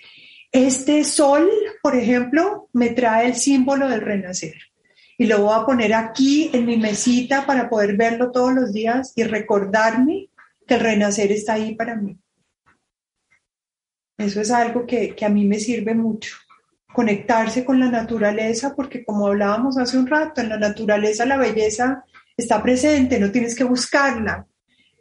este 0.52 1.04
sol, 1.04 1.50
por 1.82 1.96
ejemplo, 1.96 2.68
me 2.72 2.90
trae 2.90 3.26
el 3.26 3.34
símbolo 3.34 3.88
del 3.88 4.02
renacer. 4.02 4.54
Y 5.18 5.26
lo 5.26 5.42
voy 5.42 5.54
a 5.54 5.64
poner 5.64 5.94
aquí 5.94 6.50
en 6.52 6.66
mi 6.66 6.76
mesita 6.76 7.46
para 7.46 7.68
poder 7.68 7.96
verlo 7.96 8.30
todos 8.30 8.52
los 8.54 8.72
días 8.72 9.12
y 9.16 9.24
recordarme 9.24 10.28
que 10.66 10.74
el 10.74 10.80
renacer 10.80 11.32
está 11.32 11.54
ahí 11.54 11.74
para 11.74 11.96
mí. 11.96 12.18
Eso 14.18 14.40
es 14.40 14.50
algo 14.50 14.86
que, 14.86 15.14
que 15.14 15.24
a 15.24 15.30
mí 15.30 15.44
me 15.44 15.58
sirve 15.58 15.94
mucho 15.94 16.36
conectarse 16.92 17.64
con 17.64 17.78
la 17.78 17.90
naturaleza, 17.90 18.74
porque 18.74 19.04
como 19.04 19.26
hablábamos 19.26 19.78
hace 19.78 19.98
un 19.98 20.06
rato, 20.06 20.40
en 20.40 20.48
la 20.48 20.58
naturaleza 20.58 21.26
la 21.26 21.36
belleza 21.36 22.04
está 22.36 22.62
presente, 22.62 23.18
no 23.18 23.30
tienes 23.30 23.54
que 23.54 23.64
buscarla. 23.64 24.46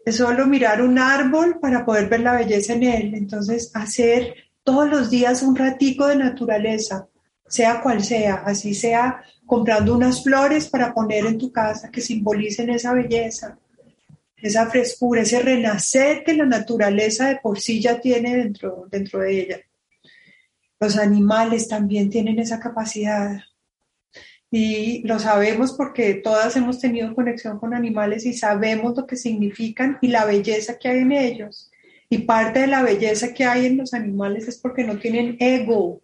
Es 0.06 0.18
solo 0.18 0.46
mirar 0.46 0.82
un 0.82 1.00
árbol 1.00 1.60
para 1.60 1.86
poder 1.86 2.08
ver 2.08 2.20
la 2.20 2.34
belleza 2.34 2.74
en 2.74 2.84
él. 2.84 3.16
Entonces, 3.16 3.72
hacer 3.74 4.36
todos 4.64 4.90
los 4.90 5.10
días 5.10 5.42
un 5.42 5.56
ratico 5.56 6.08
de 6.08 6.16
naturaleza, 6.16 7.08
sea 7.48 7.82
cual 7.82 8.04
sea, 8.04 8.44
así 8.46 8.74
sea 8.74 9.24
comprando 9.46 9.96
unas 9.96 10.24
flores 10.24 10.68
para 10.68 10.94
poner 10.94 11.26
en 11.26 11.38
tu 11.38 11.52
casa 11.52 11.92
que 11.92 12.02
simbolicen 12.02 12.70
esa 12.72 12.94
belleza, 12.94 13.58
esa 14.38 14.68
frescura, 14.68 15.22
ese 15.22 15.40
renacer 15.40 16.24
que 16.24 16.34
la 16.34 16.46
naturaleza 16.46 17.28
de 17.28 17.38
por 17.38 17.60
sí 17.60 17.82
ya 17.82 18.00
tiene 18.00 18.36
dentro, 18.38 18.88
dentro 18.90 19.20
de 19.20 19.40
ella. 19.40 19.60
Los 20.80 20.98
animales 20.98 21.68
también 21.68 22.10
tienen 22.10 22.40
esa 22.40 22.60
capacidad. 22.60 23.42
Y 24.52 25.06
lo 25.08 25.20
sabemos 25.20 25.74
porque 25.74 26.16
todas 26.16 26.56
hemos 26.56 26.80
tenido 26.80 27.14
conexión 27.16 27.60
con 27.60 27.74
animales 27.74 28.26
y 28.26 28.34
sabemos 28.34 28.96
lo 28.96 29.06
que 29.06 29.16
significan 29.16 29.98
y 30.02 30.10
la 30.10 30.26
belleza 30.26 30.78
que 30.78 30.88
hay 30.88 31.00
en 31.00 31.12
ellos. 31.12 31.72
Y 32.10 32.20
parte 32.20 32.62
de 32.62 32.68
la 32.68 32.84
belleza 32.84 33.34
que 33.34 33.46
hay 33.46 33.66
en 33.66 33.78
los 33.78 33.94
animales 33.94 34.48
es 34.48 34.58
porque 34.58 34.84
no 34.84 34.98
tienen 34.98 35.38
ego. 35.40 36.02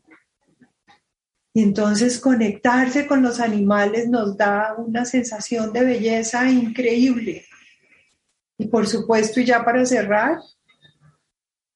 Y 1.53 1.63
entonces 1.63 2.19
conectarse 2.19 3.07
con 3.07 3.21
los 3.21 3.39
animales 3.39 4.09
nos 4.09 4.35
da 4.37 4.73
una 4.77 5.05
sensación 5.05 5.71
de 5.73 5.83
belleza 5.83 6.49
increíble. 6.49 7.45
Y 8.57 8.67
por 8.67 8.87
supuesto, 8.87 9.39
y 9.39 9.45
ya 9.45 9.63
para 9.63 9.85
cerrar, 9.85 10.39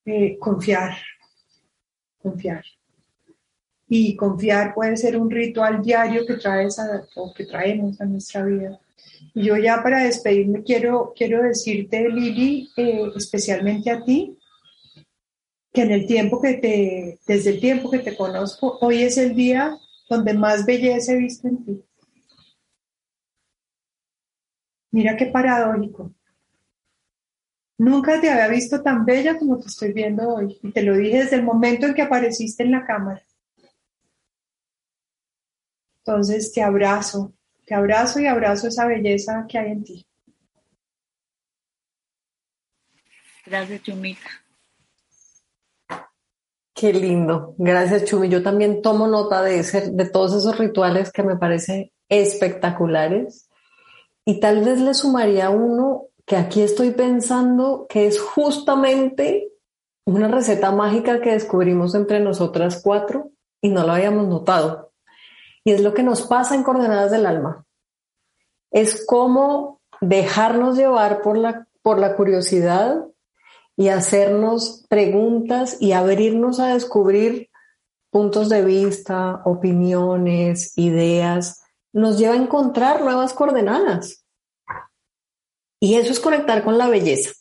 eh, 0.05 0.37
confiar, 0.39 0.97
confiar 2.21 2.63
y 3.87 4.15
confiar 4.15 4.73
puede 4.73 4.97
ser 4.97 5.17
un 5.17 5.29
ritual 5.29 5.81
diario 5.81 6.25
que 6.25 6.35
traes 6.35 6.77
o 7.15 7.33
que 7.33 7.45
traemos 7.45 7.99
a 8.01 8.05
nuestra 8.05 8.43
vida. 8.43 8.79
Y 9.33 9.43
yo 9.43 9.57
ya 9.57 9.81
para 9.83 10.03
despedirme 10.03 10.63
quiero, 10.63 11.13
quiero 11.15 11.43
decirte, 11.43 12.09
Lili, 12.09 12.69
eh, 12.77 13.11
especialmente 13.15 13.91
a 13.91 14.03
ti, 14.03 14.37
que 15.71 15.81
en 15.81 15.91
el 15.91 16.07
tiempo 16.07 16.41
que 16.41 16.53
te, 16.55 17.19
desde 17.27 17.51
el 17.51 17.59
tiempo 17.59 17.91
que 17.91 17.99
te 17.99 18.15
conozco, 18.15 18.77
hoy 18.81 19.03
es 19.03 19.17
el 19.17 19.35
día 19.35 19.77
donde 20.09 20.33
más 20.33 20.65
belleza 20.65 21.13
he 21.13 21.17
visto 21.17 21.47
en 21.47 21.65
ti. 21.65 21.83
Mira 24.91 25.17
qué 25.17 25.25
paradójico. 25.25 26.13
Nunca 27.77 28.21
te 28.21 28.29
había 28.29 28.47
visto 28.47 28.81
tan 28.81 29.03
bella 29.03 29.37
como 29.37 29.59
te 29.59 29.67
estoy 29.67 29.91
viendo 29.91 30.35
hoy. 30.35 30.57
Y 30.63 30.71
te 30.71 30.81
lo 30.81 30.95
dije 30.95 31.17
desde 31.17 31.35
el 31.35 31.43
momento 31.43 31.85
en 31.85 31.93
que 31.93 32.01
apareciste 32.01 32.63
en 32.63 32.71
la 32.71 32.85
cámara. 32.85 33.21
Entonces 36.05 36.51
te 36.51 36.61
abrazo, 36.61 37.33
te 37.65 37.73
abrazo 37.73 38.19
y 38.19 38.27
abrazo 38.27 38.67
esa 38.67 38.85
belleza 38.85 39.45
que 39.49 39.57
hay 39.57 39.71
en 39.71 39.83
ti. 39.83 40.05
Gracias, 43.43 43.81
Chumita. 43.81 44.29
Qué 46.75 46.93
lindo. 46.93 47.55
Gracias, 47.57 48.05
Chumi. 48.05 48.29
Yo 48.29 48.43
también 48.43 48.81
tomo 48.83 49.07
nota 49.07 49.41
de, 49.41 49.59
ese, 49.59 49.91
de 49.91 50.09
todos 50.09 50.35
esos 50.35 50.57
rituales 50.59 51.11
que 51.11 51.23
me 51.23 51.37
parecen 51.37 51.91
espectaculares. 52.07 53.49
Y 54.25 54.39
tal 54.39 54.63
vez 54.63 54.81
le 54.81 54.93
sumaría 54.93 55.49
uno 55.49 56.07
que 56.25 56.35
aquí 56.35 56.61
estoy 56.61 56.91
pensando 56.91 57.87
que 57.89 58.05
es 58.05 58.19
justamente 58.19 59.51
una 60.05 60.27
receta 60.27 60.71
mágica 60.71 61.21
que 61.21 61.31
descubrimos 61.31 61.95
entre 61.95 62.19
nosotras 62.19 62.81
cuatro 62.83 63.31
y 63.61 63.69
no 63.69 63.85
lo 63.85 63.93
habíamos 63.93 64.27
notado. 64.27 64.84
Y 65.65 65.71
es 65.71 65.81
lo 65.81 65.93
que 65.93 66.03
nos 66.03 66.21
pasa 66.21 66.55
en 66.55 66.63
Coordenadas 66.63 67.11
del 67.11 67.25
Alma. 67.25 67.65
Es 68.71 69.05
como 69.05 69.81
dejarnos 69.99 70.77
llevar 70.77 71.21
por 71.21 71.37
la, 71.37 71.67
por 71.81 71.97
la 71.99 72.15
curiosidad 72.15 73.03
y 73.75 73.89
hacernos 73.89 74.85
preguntas 74.87 75.77
y 75.81 75.91
abrirnos 75.93 76.59
a 76.59 76.73
descubrir 76.73 77.49
puntos 78.11 78.47
de 78.47 78.63
vista, 78.63 79.41
opiniones, 79.43 80.77
ideas, 80.77 81.63
nos 81.91 82.17
lleva 82.19 82.35
a 82.35 82.37
encontrar 82.37 83.01
nuevas 83.01 83.33
coordenadas. 83.33 84.23
Y 85.79 85.95
eso 85.95 86.11
es 86.11 86.19
conectar 86.19 86.63
con 86.63 86.77
la 86.77 86.87
belleza. 86.87 87.31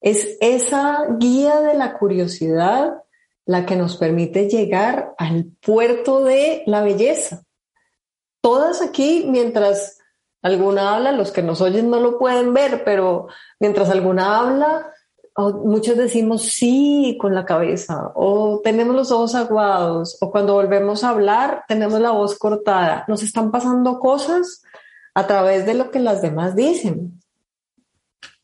Es 0.00 0.36
esa 0.40 1.06
guía 1.18 1.60
de 1.60 1.74
la 1.74 1.96
curiosidad 1.96 3.03
la 3.46 3.66
que 3.66 3.76
nos 3.76 3.96
permite 3.96 4.48
llegar 4.48 5.14
al 5.18 5.46
puerto 5.60 6.24
de 6.24 6.62
la 6.66 6.82
belleza. 6.82 7.44
Todas 8.40 8.82
aquí, 8.82 9.24
mientras 9.28 9.98
alguna 10.42 10.94
habla, 10.94 11.12
los 11.12 11.32
que 11.32 11.42
nos 11.42 11.60
oyen 11.60 11.90
no 11.90 12.00
lo 12.00 12.18
pueden 12.18 12.52
ver, 12.52 12.84
pero 12.84 13.28
mientras 13.58 13.90
alguna 13.90 14.38
habla, 14.38 14.92
muchos 15.36 15.96
decimos 15.96 16.42
sí 16.42 17.16
con 17.20 17.34
la 17.34 17.44
cabeza, 17.44 18.12
o 18.14 18.60
tenemos 18.62 18.94
los 18.94 19.10
ojos 19.10 19.34
aguados, 19.34 20.18
o 20.20 20.30
cuando 20.30 20.54
volvemos 20.54 21.02
a 21.02 21.10
hablar 21.10 21.64
tenemos 21.66 22.00
la 22.00 22.10
voz 22.10 22.38
cortada. 22.38 23.04
Nos 23.08 23.22
están 23.22 23.50
pasando 23.50 23.98
cosas 23.98 24.62
a 25.14 25.26
través 25.26 25.66
de 25.66 25.74
lo 25.74 25.90
que 25.90 26.00
las 26.00 26.22
demás 26.22 26.54
dicen. 26.54 27.20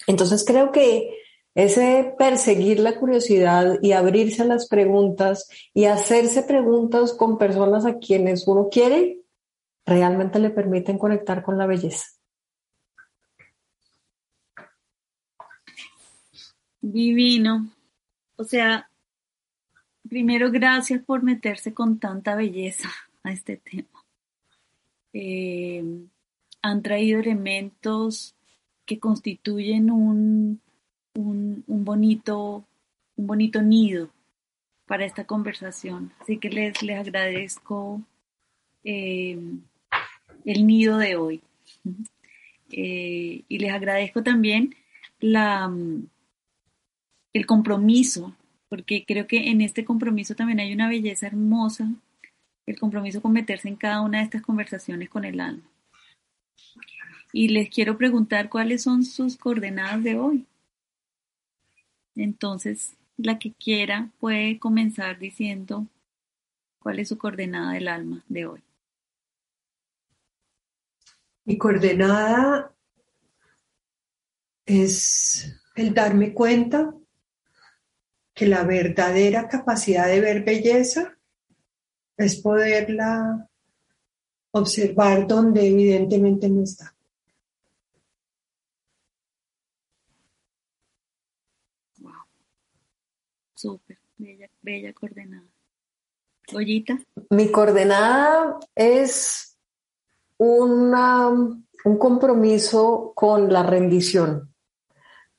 Entonces 0.06 0.44
creo 0.46 0.72
que 0.72 1.19
ese 1.64 2.14
perseguir 2.18 2.80
la 2.80 2.96
curiosidad 2.96 3.78
y 3.82 3.92
abrirse 3.92 4.42
a 4.42 4.46
las 4.46 4.68
preguntas 4.68 5.48
y 5.74 5.86
hacerse 5.86 6.42
preguntas 6.42 7.12
con 7.12 7.38
personas 7.38 7.86
a 7.86 7.98
quienes 7.98 8.46
uno 8.46 8.68
quiere, 8.70 9.20
realmente 9.86 10.38
le 10.38 10.50
permiten 10.50 10.98
conectar 10.98 11.42
con 11.42 11.58
la 11.58 11.66
belleza. 11.66 12.06
Divino. 16.80 17.70
O 18.36 18.44
sea, 18.44 18.88
primero 20.08 20.50
gracias 20.50 21.02
por 21.02 21.22
meterse 21.22 21.74
con 21.74 21.98
tanta 21.98 22.34
belleza 22.34 22.88
a 23.22 23.32
este 23.32 23.56
tema. 23.56 24.04
Eh, 25.12 25.84
han 26.62 26.82
traído 26.82 27.20
elementos 27.20 28.34
que 28.84 28.98
constituyen 28.98 29.90
un, 29.90 30.60
un, 31.14 31.64
bonito, 31.66 32.64
un 33.16 33.26
bonito 33.26 33.62
nido 33.62 34.10
para 34.86 35.04
esta 35.04 35.24
conversación. 35.24 36.12
Así 36.20 36.38
que 36.38 36.50
les, 36.50 36.82
les 36.82 36.98
agradezco 36.98 38.02
eh, 38.84 39.38
el 40.44 40.66
nido 40.66 40.98
de 40.98 41.16
hoy. 41.16 41.40
Eh, 42.72 43.42
y 43.48 43.58
les 43.58 43.72
agradezco 43.72 44.22
también 44.22 44.74
la, 45.18 45.72
el 47.32 47.46
compromiso, 47.46 48.34
porque 48.68 49.04
creo 49.04 49.26
que 49.26 49.50
en 49.50 49.60
este 49.60 49.84
compromiso 49.84 50.34
también 50.34 50.60
hay 50.60 50.72
una 50.72 50.88
belleza 50.88 51.26
hermosa, 51.26 51.90
el 52.66 52.78
compromiso 52.78 53.20
con 53.20 53.32
meterse 53.32 53.68
en 53.68 53.76
cada 53.76 54.00
una 54.02 54.18
de 54.18 54.24
estas 54.24 54.42
conversaciones 54.42 55.08
con 55.08 55.24
el 55.24 55.40
alma. 55.40 55.64
Y 57.32 57.48
les 57.48 57.68
quiero 57.70 57.96
preguntar 57.96 58.48
cuáles 58.48 58.82
son 58.82 59.04
sus 59.04 59.36
coordenadas 59.36 60.02
de 60.02 60.18
hoy. 60.18 60.46
Entonces, 62.22 62.96
la 63.16 63.38
que 63.38 63.52
quiera 63.52 64.10
puede 64.20 64.58
comenzar 64.58 65.18
diciendo 65.18 65.86
cuál 66.78 66.98
es 66.98 67.08
su 67.08 67.16
coordenada 67.16 67.72
del 67.72 67.88
alma 67.88 68.22
de 68.28 68.46
hoy. 68.46 68.62
Mi 71.44 71.56
coordenada 71.56 72.74
es 74.66 75.58
el 75.74 75.94
darme 75.94 76.34
cuenta 76.34 76.94
que 78.34 78.46
la 78.46 78.64
verdadera 78.64 79.48
capacidad 79.48 80.06
de 80.06 80.20
ver 80.20 80.44
belleza 80.44 81.16
es 82.18 82.36
poderla 82.36 83.48
observar 84.50 85.26
donde 85.26 85.66
evidentemente 85.66 86.50
no 86.50 86.64
está. 86.64 86.94
Súper, 93.60 93.98
bella, 94.16 94.48
bella 94.62 94.94
coordenada. 94.94 95.46
Goyita. 96.50 96.98
Mi 97.28 97.52
coordenada 97.52 98.58
es 98.74 99.58
una, 100.38 101.28
un 101.28 101.98
compromiso 101.98 103.12
con 103.14 103.52
la 103.52 103.62
rendición, 103.62 104.54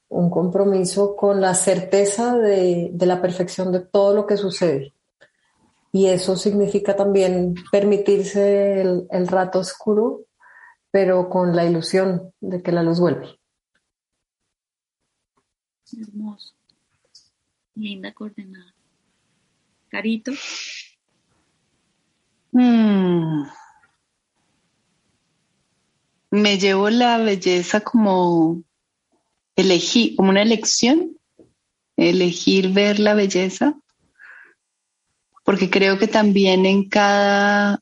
un 0.09 0.29
compromiso 0.29 1.15
con 1.15 1.41
la 1.41 1.55
certeza 1.55 2.37
de, 2.37 2.91
de 2.93 3.05
la 3.07 3.19
perfección 3.19 3.71
de 3.71 3.79
todo 3.79 4.13
lo 4.13 4.27
que 4.27 4.37
sucede. 4.37 4.93
Y 5.91 6.05
eso 6.05 6.35
significa 6.35 6.95
también 6.95 7.55
permitirse 7.71 8.81
el, 8.81 9.07
el 9.09 9.27
rato 9.27 9.57
oscuro, 9.57 10.25
pero 10.91 11.27
con 11.27 11.55
la 11.55 11.65
ilusión 11.65 12.35
de 12.39 12.61
que 12.61 12.71
la 12.71 12.83
luz 12.83 12.99
vuelve. 12.99 13.39
Hermoso. 15.91 16.60
Linda 17.75 18.13
coordenada. 18.13 18.73
Carito. 19.89 20.31
Mm. 22.51 23.43
Me 26.31 26.57
llevo 26.57 26.89
la 26.89 27.17
belleza 27.17 27.81
como 27.81 28.63
elegir, 29.55 30.15
como 30.15 30.29
una 30.29 30.41
elección, 30.41 31.17
elegir 31.97 32.69
ver 32.69 32.99
la 32.99 33.13
belleza, 33.13 33.75
porque 35.43 35.69
creo 35.69 35.97
que 35.97 36.07
también 36.07 36.65
en 36.65 36.87
cada, 36.87 37.79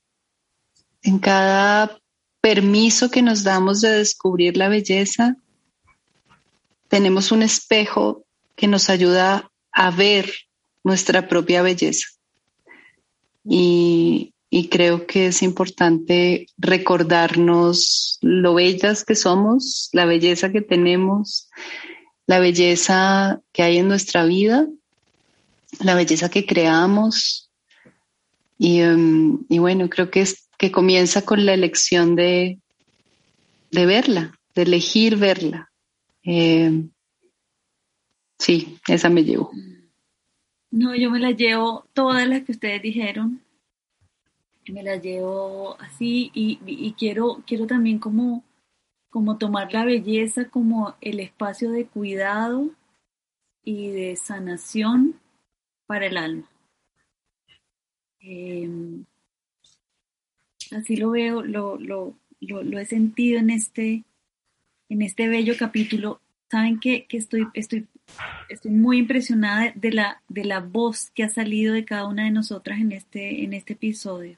en 1.04 1.20
cada 1.20 2.00
permiso 2.42 3.12
que 3.12 3.22
nos 3.22 3.44
damos 3.44 3.82
de 3.82 3.92
descubrir 3.92 4.58
la 4.58 4.70
belleza, 4.70 5.36
tenemos 6.88 7.32
un 7.32 7.44
espejo 7.44 8.26
que 8.56 8.68
nos 8.68 8.90
ayuda 8.90 9.49
a 9.72 9.92
ver 9.92 10.32
nuestra 10.84 11.28
propia 11.28 11.62
belleza. 11.62 12.08
Y, 13.44 14.34
creo 14.70 15.06
que 15.08 15.28
es 15.28 15.42
importante 15.42 16.48
recordarnos 16.58 18.18
lo 18.22 18.56
bellas 18.56 19.04
que 19.06 19.16
somos, 19.16 19.90
la 19.94 20.06
belleza 20.06 20.52
que 20.52 20.62
tenemos, 20.62 21.50
la 22.28 22.40
belleza 22.40 23.42
que 23.52 23.64
hay 23.64 23.78
en 23.78 23.88
nuestra 23.88 24.26
vida, 24.26 24.68
la 25.80 25.96
belleza 25.96 26.30
que 26.30 26.46
creamos. 26.46 27.50
Y, 28.58 28.82
um, 28.82 29.46
bueno, 29.48 29.90
creo 29.90 30.10
que, 30.10 30.22
es, 30.22 30.48
que 30.58 30.72
comienza 30.72 31.24
con 31.24 31.46
la 31.46 31.54
elección 31.54 32.16
de, 32.16 32.60
de 33.72 33.86
verla, 33.86 34.40
de 34.56 34.64
elegir 34.64 35.16
verla. 35.16 35.72
Eh, 36.24 36.84
Sí, 38.40 38.80
esa 38.88 39.10
me 39.10 39.24
llevo. 39.24 39.52
No, 40.72 40.96
yo 40.96 41.12
me 41.12 41.20
la 41.20 41.32
llevo 41.32 41.86
todas 41.94 42.28
las 42.28 42.44
que 42.44 42.54
ustedes 42.54 42.82
dijeron. 42.82 43.42
Me 44.68 44.82
las 44.82 45.02
llevo 45.02 45.80
así 45.80 46.32
y, 46.34 46.94
quiero, 46.94 47.44
quiero 47.46 47.68
también 47.68 48.00
como, 48.00 48.44
como 49.10 49.38
tomar 49.38 49.74
la 49.74 49.84
belleza 49.84 50.50
como 50.50 50.96
el 51.02 51.20
espacio 51.20 51.72
de 51.72 51.86
cuidado 51.86 52.70
y 53.64 53.90
de 53.90 54.16
sanación 54.16 55.20
para 55.86 56.06
el 56.06 56.18
alma. 56.18 56.50
Em, 58.22 59.06
así 60.72 60.96
lo 60.96 61.12
veo, 61.12 61.42
lo, 61.42 61.78
lo, 61.78 62.16
lo, 62.40 62.80
he 62.80 62.86
sentido 62.86 63.40
en 63.40 63.50
este, 63.50 64.06
en 64.88 65.02
este 65.02 65.28
bello 65.28 65.56
capítulo. 65.58 66.22
Saben 66.50 66.80
que, 66.80 67.06
que 67.06 67.18
estoy, 67.18 67.48
estoy 67.54 67.88
estoy 68.50 68.72
muy 68.72 68.98
impresionada 68.98 69.72
de 69.76 69.92
la, 69.92 70.22
de 70.28 70.44
la 70.44 70.60
voz 70.60 71.12
que 71.12 71.24
ha 71.24 71.30
salido 71.30 71.74
de 71.74 71.86
cada 71.86 72.06
una 72.06 72.26
de 72.26 72.32
nosotras 72.32 72.80
en 72.80 72.92
este, 72.92 73.44
en 73.44 73.54
este 73.54 73.74
episodio. 73.74 74.38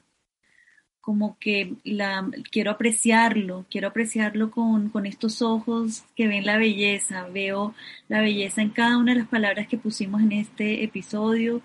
Como 1.00 1.36
que 1.40 1.74
la, 1.82 2.30
quiero 2.52 2.70
apreciarlo, 2.70 3.66
quiero 3.68 3.88
apreciarlo 3.88 4.50
con, 4.52 4.90
con 4.90 5.06
estos 5.06 5.42
ojos 5.42 6.04
que 6.14 6.28
ven 6.28 6.46
la 6.46 6.58
belleza. 6.58 7.26
Veo 7.26 7.74
la 8.08 8.20
belleza 8.20 8.62
en 8.62 8.70
cada 8.70 8.98
una 8.98 9.12
de 9.12 9.20
las 9.20 9.28
palabras 9.28 9.66
que 9.66 9.78
pusimos 9.78 10.22
en 10.22 10.32
este 10.32 10.84
episodio, 10.84 11.60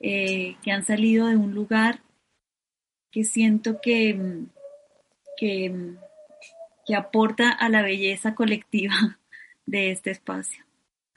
eh, 0.00 0.56
que 0.62 0.70
han 0.70 0.84
salido 0.84 1.26
de 1.26 1.36
un 1.36 1.54
lugar 1.54 2.00
que 3.10 3.24
siento 3.24 3.80
que, 3.82 4.44
que, 5.36 5.74
que 6.86 6.94
aporta 6.94 7.50
a 7.50 7.68
la 7.68 7.82
belleza 7.82 8.34
colectiva 8.34 9.18
de 9.66 9.90
este 9.90 10.12
espacio. 10.12 10.65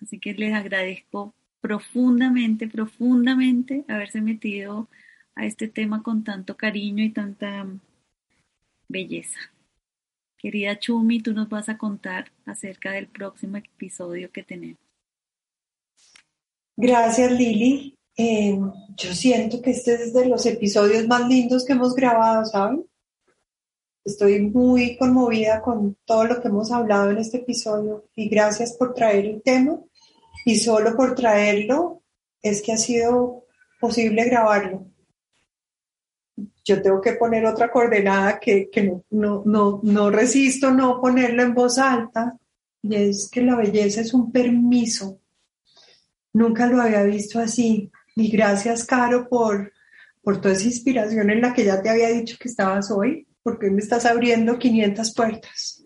Así 0.02 0.20
que 0.20 0.34
les 0.34 0.54
agradezco 0.54 1.34
profundamente, 1.62 2.68
profundamente 2.68 3.84
haberse 3.88 4.22
metido 4.22 4.88
a 5.36 5.46
este 5.46 5.68
tema 5.68 6.04
con 6.04 6.24
tanto 6.24 6.56
cariño 6.56 7.04
y 7.04 7.12
tanta 7.12 7.68
belleza. 8.88 9.40
Querida 10.38 10.80
Chumi, 10.80 11.22
tú 11.22 11.34
nos 11.34 11.50
vas 11.50 11.68
a 11.70 11.78
contar 11.78 12.32
acerca 12.46 12.92
del 12.92 13.08
próximo 13.08 13.58
episodio 13.58 14.32
que 14.32 14.44
tenemos. 14.44 14.80
Gracias, 16.78 17.32
Lili. 17.32 17.94
Eh, 18.16 18.58
yo 18.96 19.14
siento 19.14 19.62
que 19.62 19.72
este 19.72 19.96
es 19.96 20.14
de 20.14 20.28
los 20.28 20.46
episodios 20.46 21.08
más 21.08 21.28
lindos 21.28 21.66
que 21.66 21.74
hemos 21.74 21.94
grabado, 21.94 22.46
¿saben? 22.46 22.86
Estoy 24.06 24.42
muy 24.42 24.98
conmovida 24.98 25.62
con 25.62 25.96
todo 26.06 26.24
lo 26.24 26.42
que 26.42 26.48
hemos 26.48 26.72
hablado 26.72 27.12
en 27.12 27.18
este 27.18 27.38
episodio 27.38 28.06
y 28.16 28.30
gracias 28.30 28.74
por 28.74 28.94
traer 28.94 29.26
el 29.26 29.42
tema 29.42 29.80
y 30.46 30.56
solo 30.56 30.96
por 30.96 31.16
traerlo 31.16 32.04
es 32.42 32.62
que 32.62 32.74
ha 32.74 32.78
sido 32.78 33.46
posible 33.80 34.26
grabarlo. 34.26 34.86
Yo 36.64 36.82
tengo 36.82 37.02
que 37.02 37.14
poner 37.14 37.46
otra 37.46 37.72
coordenada 37.72 38.40
que, 38.40 38.70
no, 39.10 39.44
no, 39.46 39.80
no, 39.84 40.10
resisto 40.10 40.72
no 40.72 41.02
ponerlo 41.02 41.44
en 41.44 41.54
voz 41.54 41.78
alta 41.78 42.38
y 42.82 42.96
es 42.96 43.30
que 43.32 43.42
la 43.42 43.56
belleza 43.56 44.02
es 44.02 44.14
un 44.14 44.32
permiso. 44.32 45.20
Nunca 46.34 46.68
lo 46.68 46.82
había 46.82 47.04
visto 47.04 47.40
así. 47.40 47.92
Y 48.16 48.30
gracias, 48.30 48.86
Caro, 48.86 49.28
por, 49.28 49.74
por 50.22 50.40
toda 50.40 50.54
esa 50.54 50.66
inspiración 50.66 51.30
en 51.30 51.42
la 51.42 51.54
que 51.54 51.66
ya 51.66 51.82
te 51.82 51.90
había 51.90 52.10
dicho 52.10 52.38
que 52.40 52.50
estabas 52.50 52.92
hoy. 52.92 53.26
porque 53.42 53.72
me 53.72 53.80
estás 53.80 54.06
abriendo 54.06 54.60
500 54.60 55.14
puertas. 55.14 55.84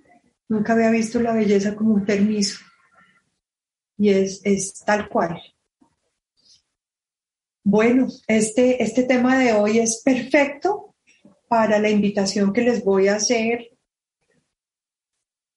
Nunca 0.49 0.73
había 0.73 0.89
visto 0.89 1.19
la 1.19 1.33
belleza 1.33 1.75
como 1.75 1.93
un 1.93 2.05
permiso. 2.05 2.59
Y 4.03 4.09
es, 4.09 4.41
es 4.43 4.83
tal 4.83 5.07
cual. 5.07 5.41
Bueno, 7.63 8.09
este, 8.27 8.83
este 8.83 9.03
tema 9.03 9.39
de 9.39 9.53
hoy 9.53 9.79
es 9.79 10.01
perfecto 10.03 10.93
para 11.47 11.79
la 11.79 11.89
invitación 11.89 12.51
que 12.51 12.63
les 12.63 12.83
voy 12.83 13.07
a 13.07 13.15
hacer 13.15 13.77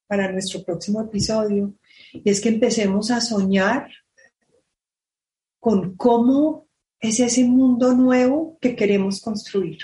para 0.07 0.31
nuestro 0.31 0.63
próximo 0.63 1.01
episodio. 1.01 1.75
Y 2.13 2.31
es 2.31 2.41
que 2.41 2.51
empecemos 2.51 3.11
a 3.11 3.21
soñar 3.21 3.91
con 5.59 5.97
cómo 5.97 6.69
es 7.01 7.19
ese 7.19 7.43
mundo 7.43 7.95
nuevo 7.95 8.59
que 8.61 8.77
queremos 8.77 9.21
construir. 9.21 9.79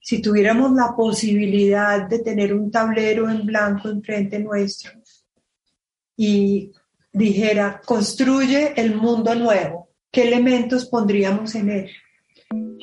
Si 0.00 0.20
tuviéramos 0.20 0.72
la 0.72 0.96
posibilidad 0.96 2.08
de 2.08 2.18
tener 2.18 2.52
un 2.52 2.72
tablero 2.72 3.30
en 3.30 3.46
blanco 3.46 3.88
enfrente 3.88 4.40
nuestro 4.40 5.00
y 6.16 6.72
dijera, 7.18 7.82
construye 7.84 8.72
el 8.80 8.94
mundo 8.94 9.34
nuevo, 9.34 9.88
¿qué 10.10 10.28
elementos 10.28 10.86
pondríamos 10.86 11.54
en 11.54 11.70
él? 11.70 11.90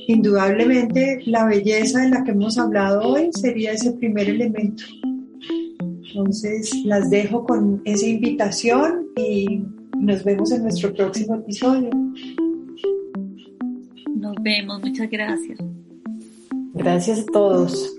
Indudablemente 0.08 1.21
la 1.26 1.45
belleza 1.45 2.02
de 2.02 2.10
la 2.10 2.24
que 2.24 2.32
hemos 2.32 2.58
hablado 2.60 3.02
hoy 3.02 3.30
sería 3.32 3.71
ese 3.71 3.93
primer 3.93 4.30
elemento. 4.30 4.84
Entonces 6.08 6.71
las 6.86 7.10
dejo 7.10 7.45
con 7.45 7.82
esa 7.86 8.06
invitación 8.06 9.08
y 9.17 9.63
nos 9.98 10.24
vemos 10.24 10.52
en 10.52 10.63
nuestro 10.63 10.93
próximo 10.93 11.36
episodio. 11.36 11.89
Nos 14.15 14.36
vemos, 14.41 14.82
muchas 14.82 15.10
gracias. 15.10 15.60
Gracias 16.74 17.19
a 17.19 17.26
todos. 17.26 17.95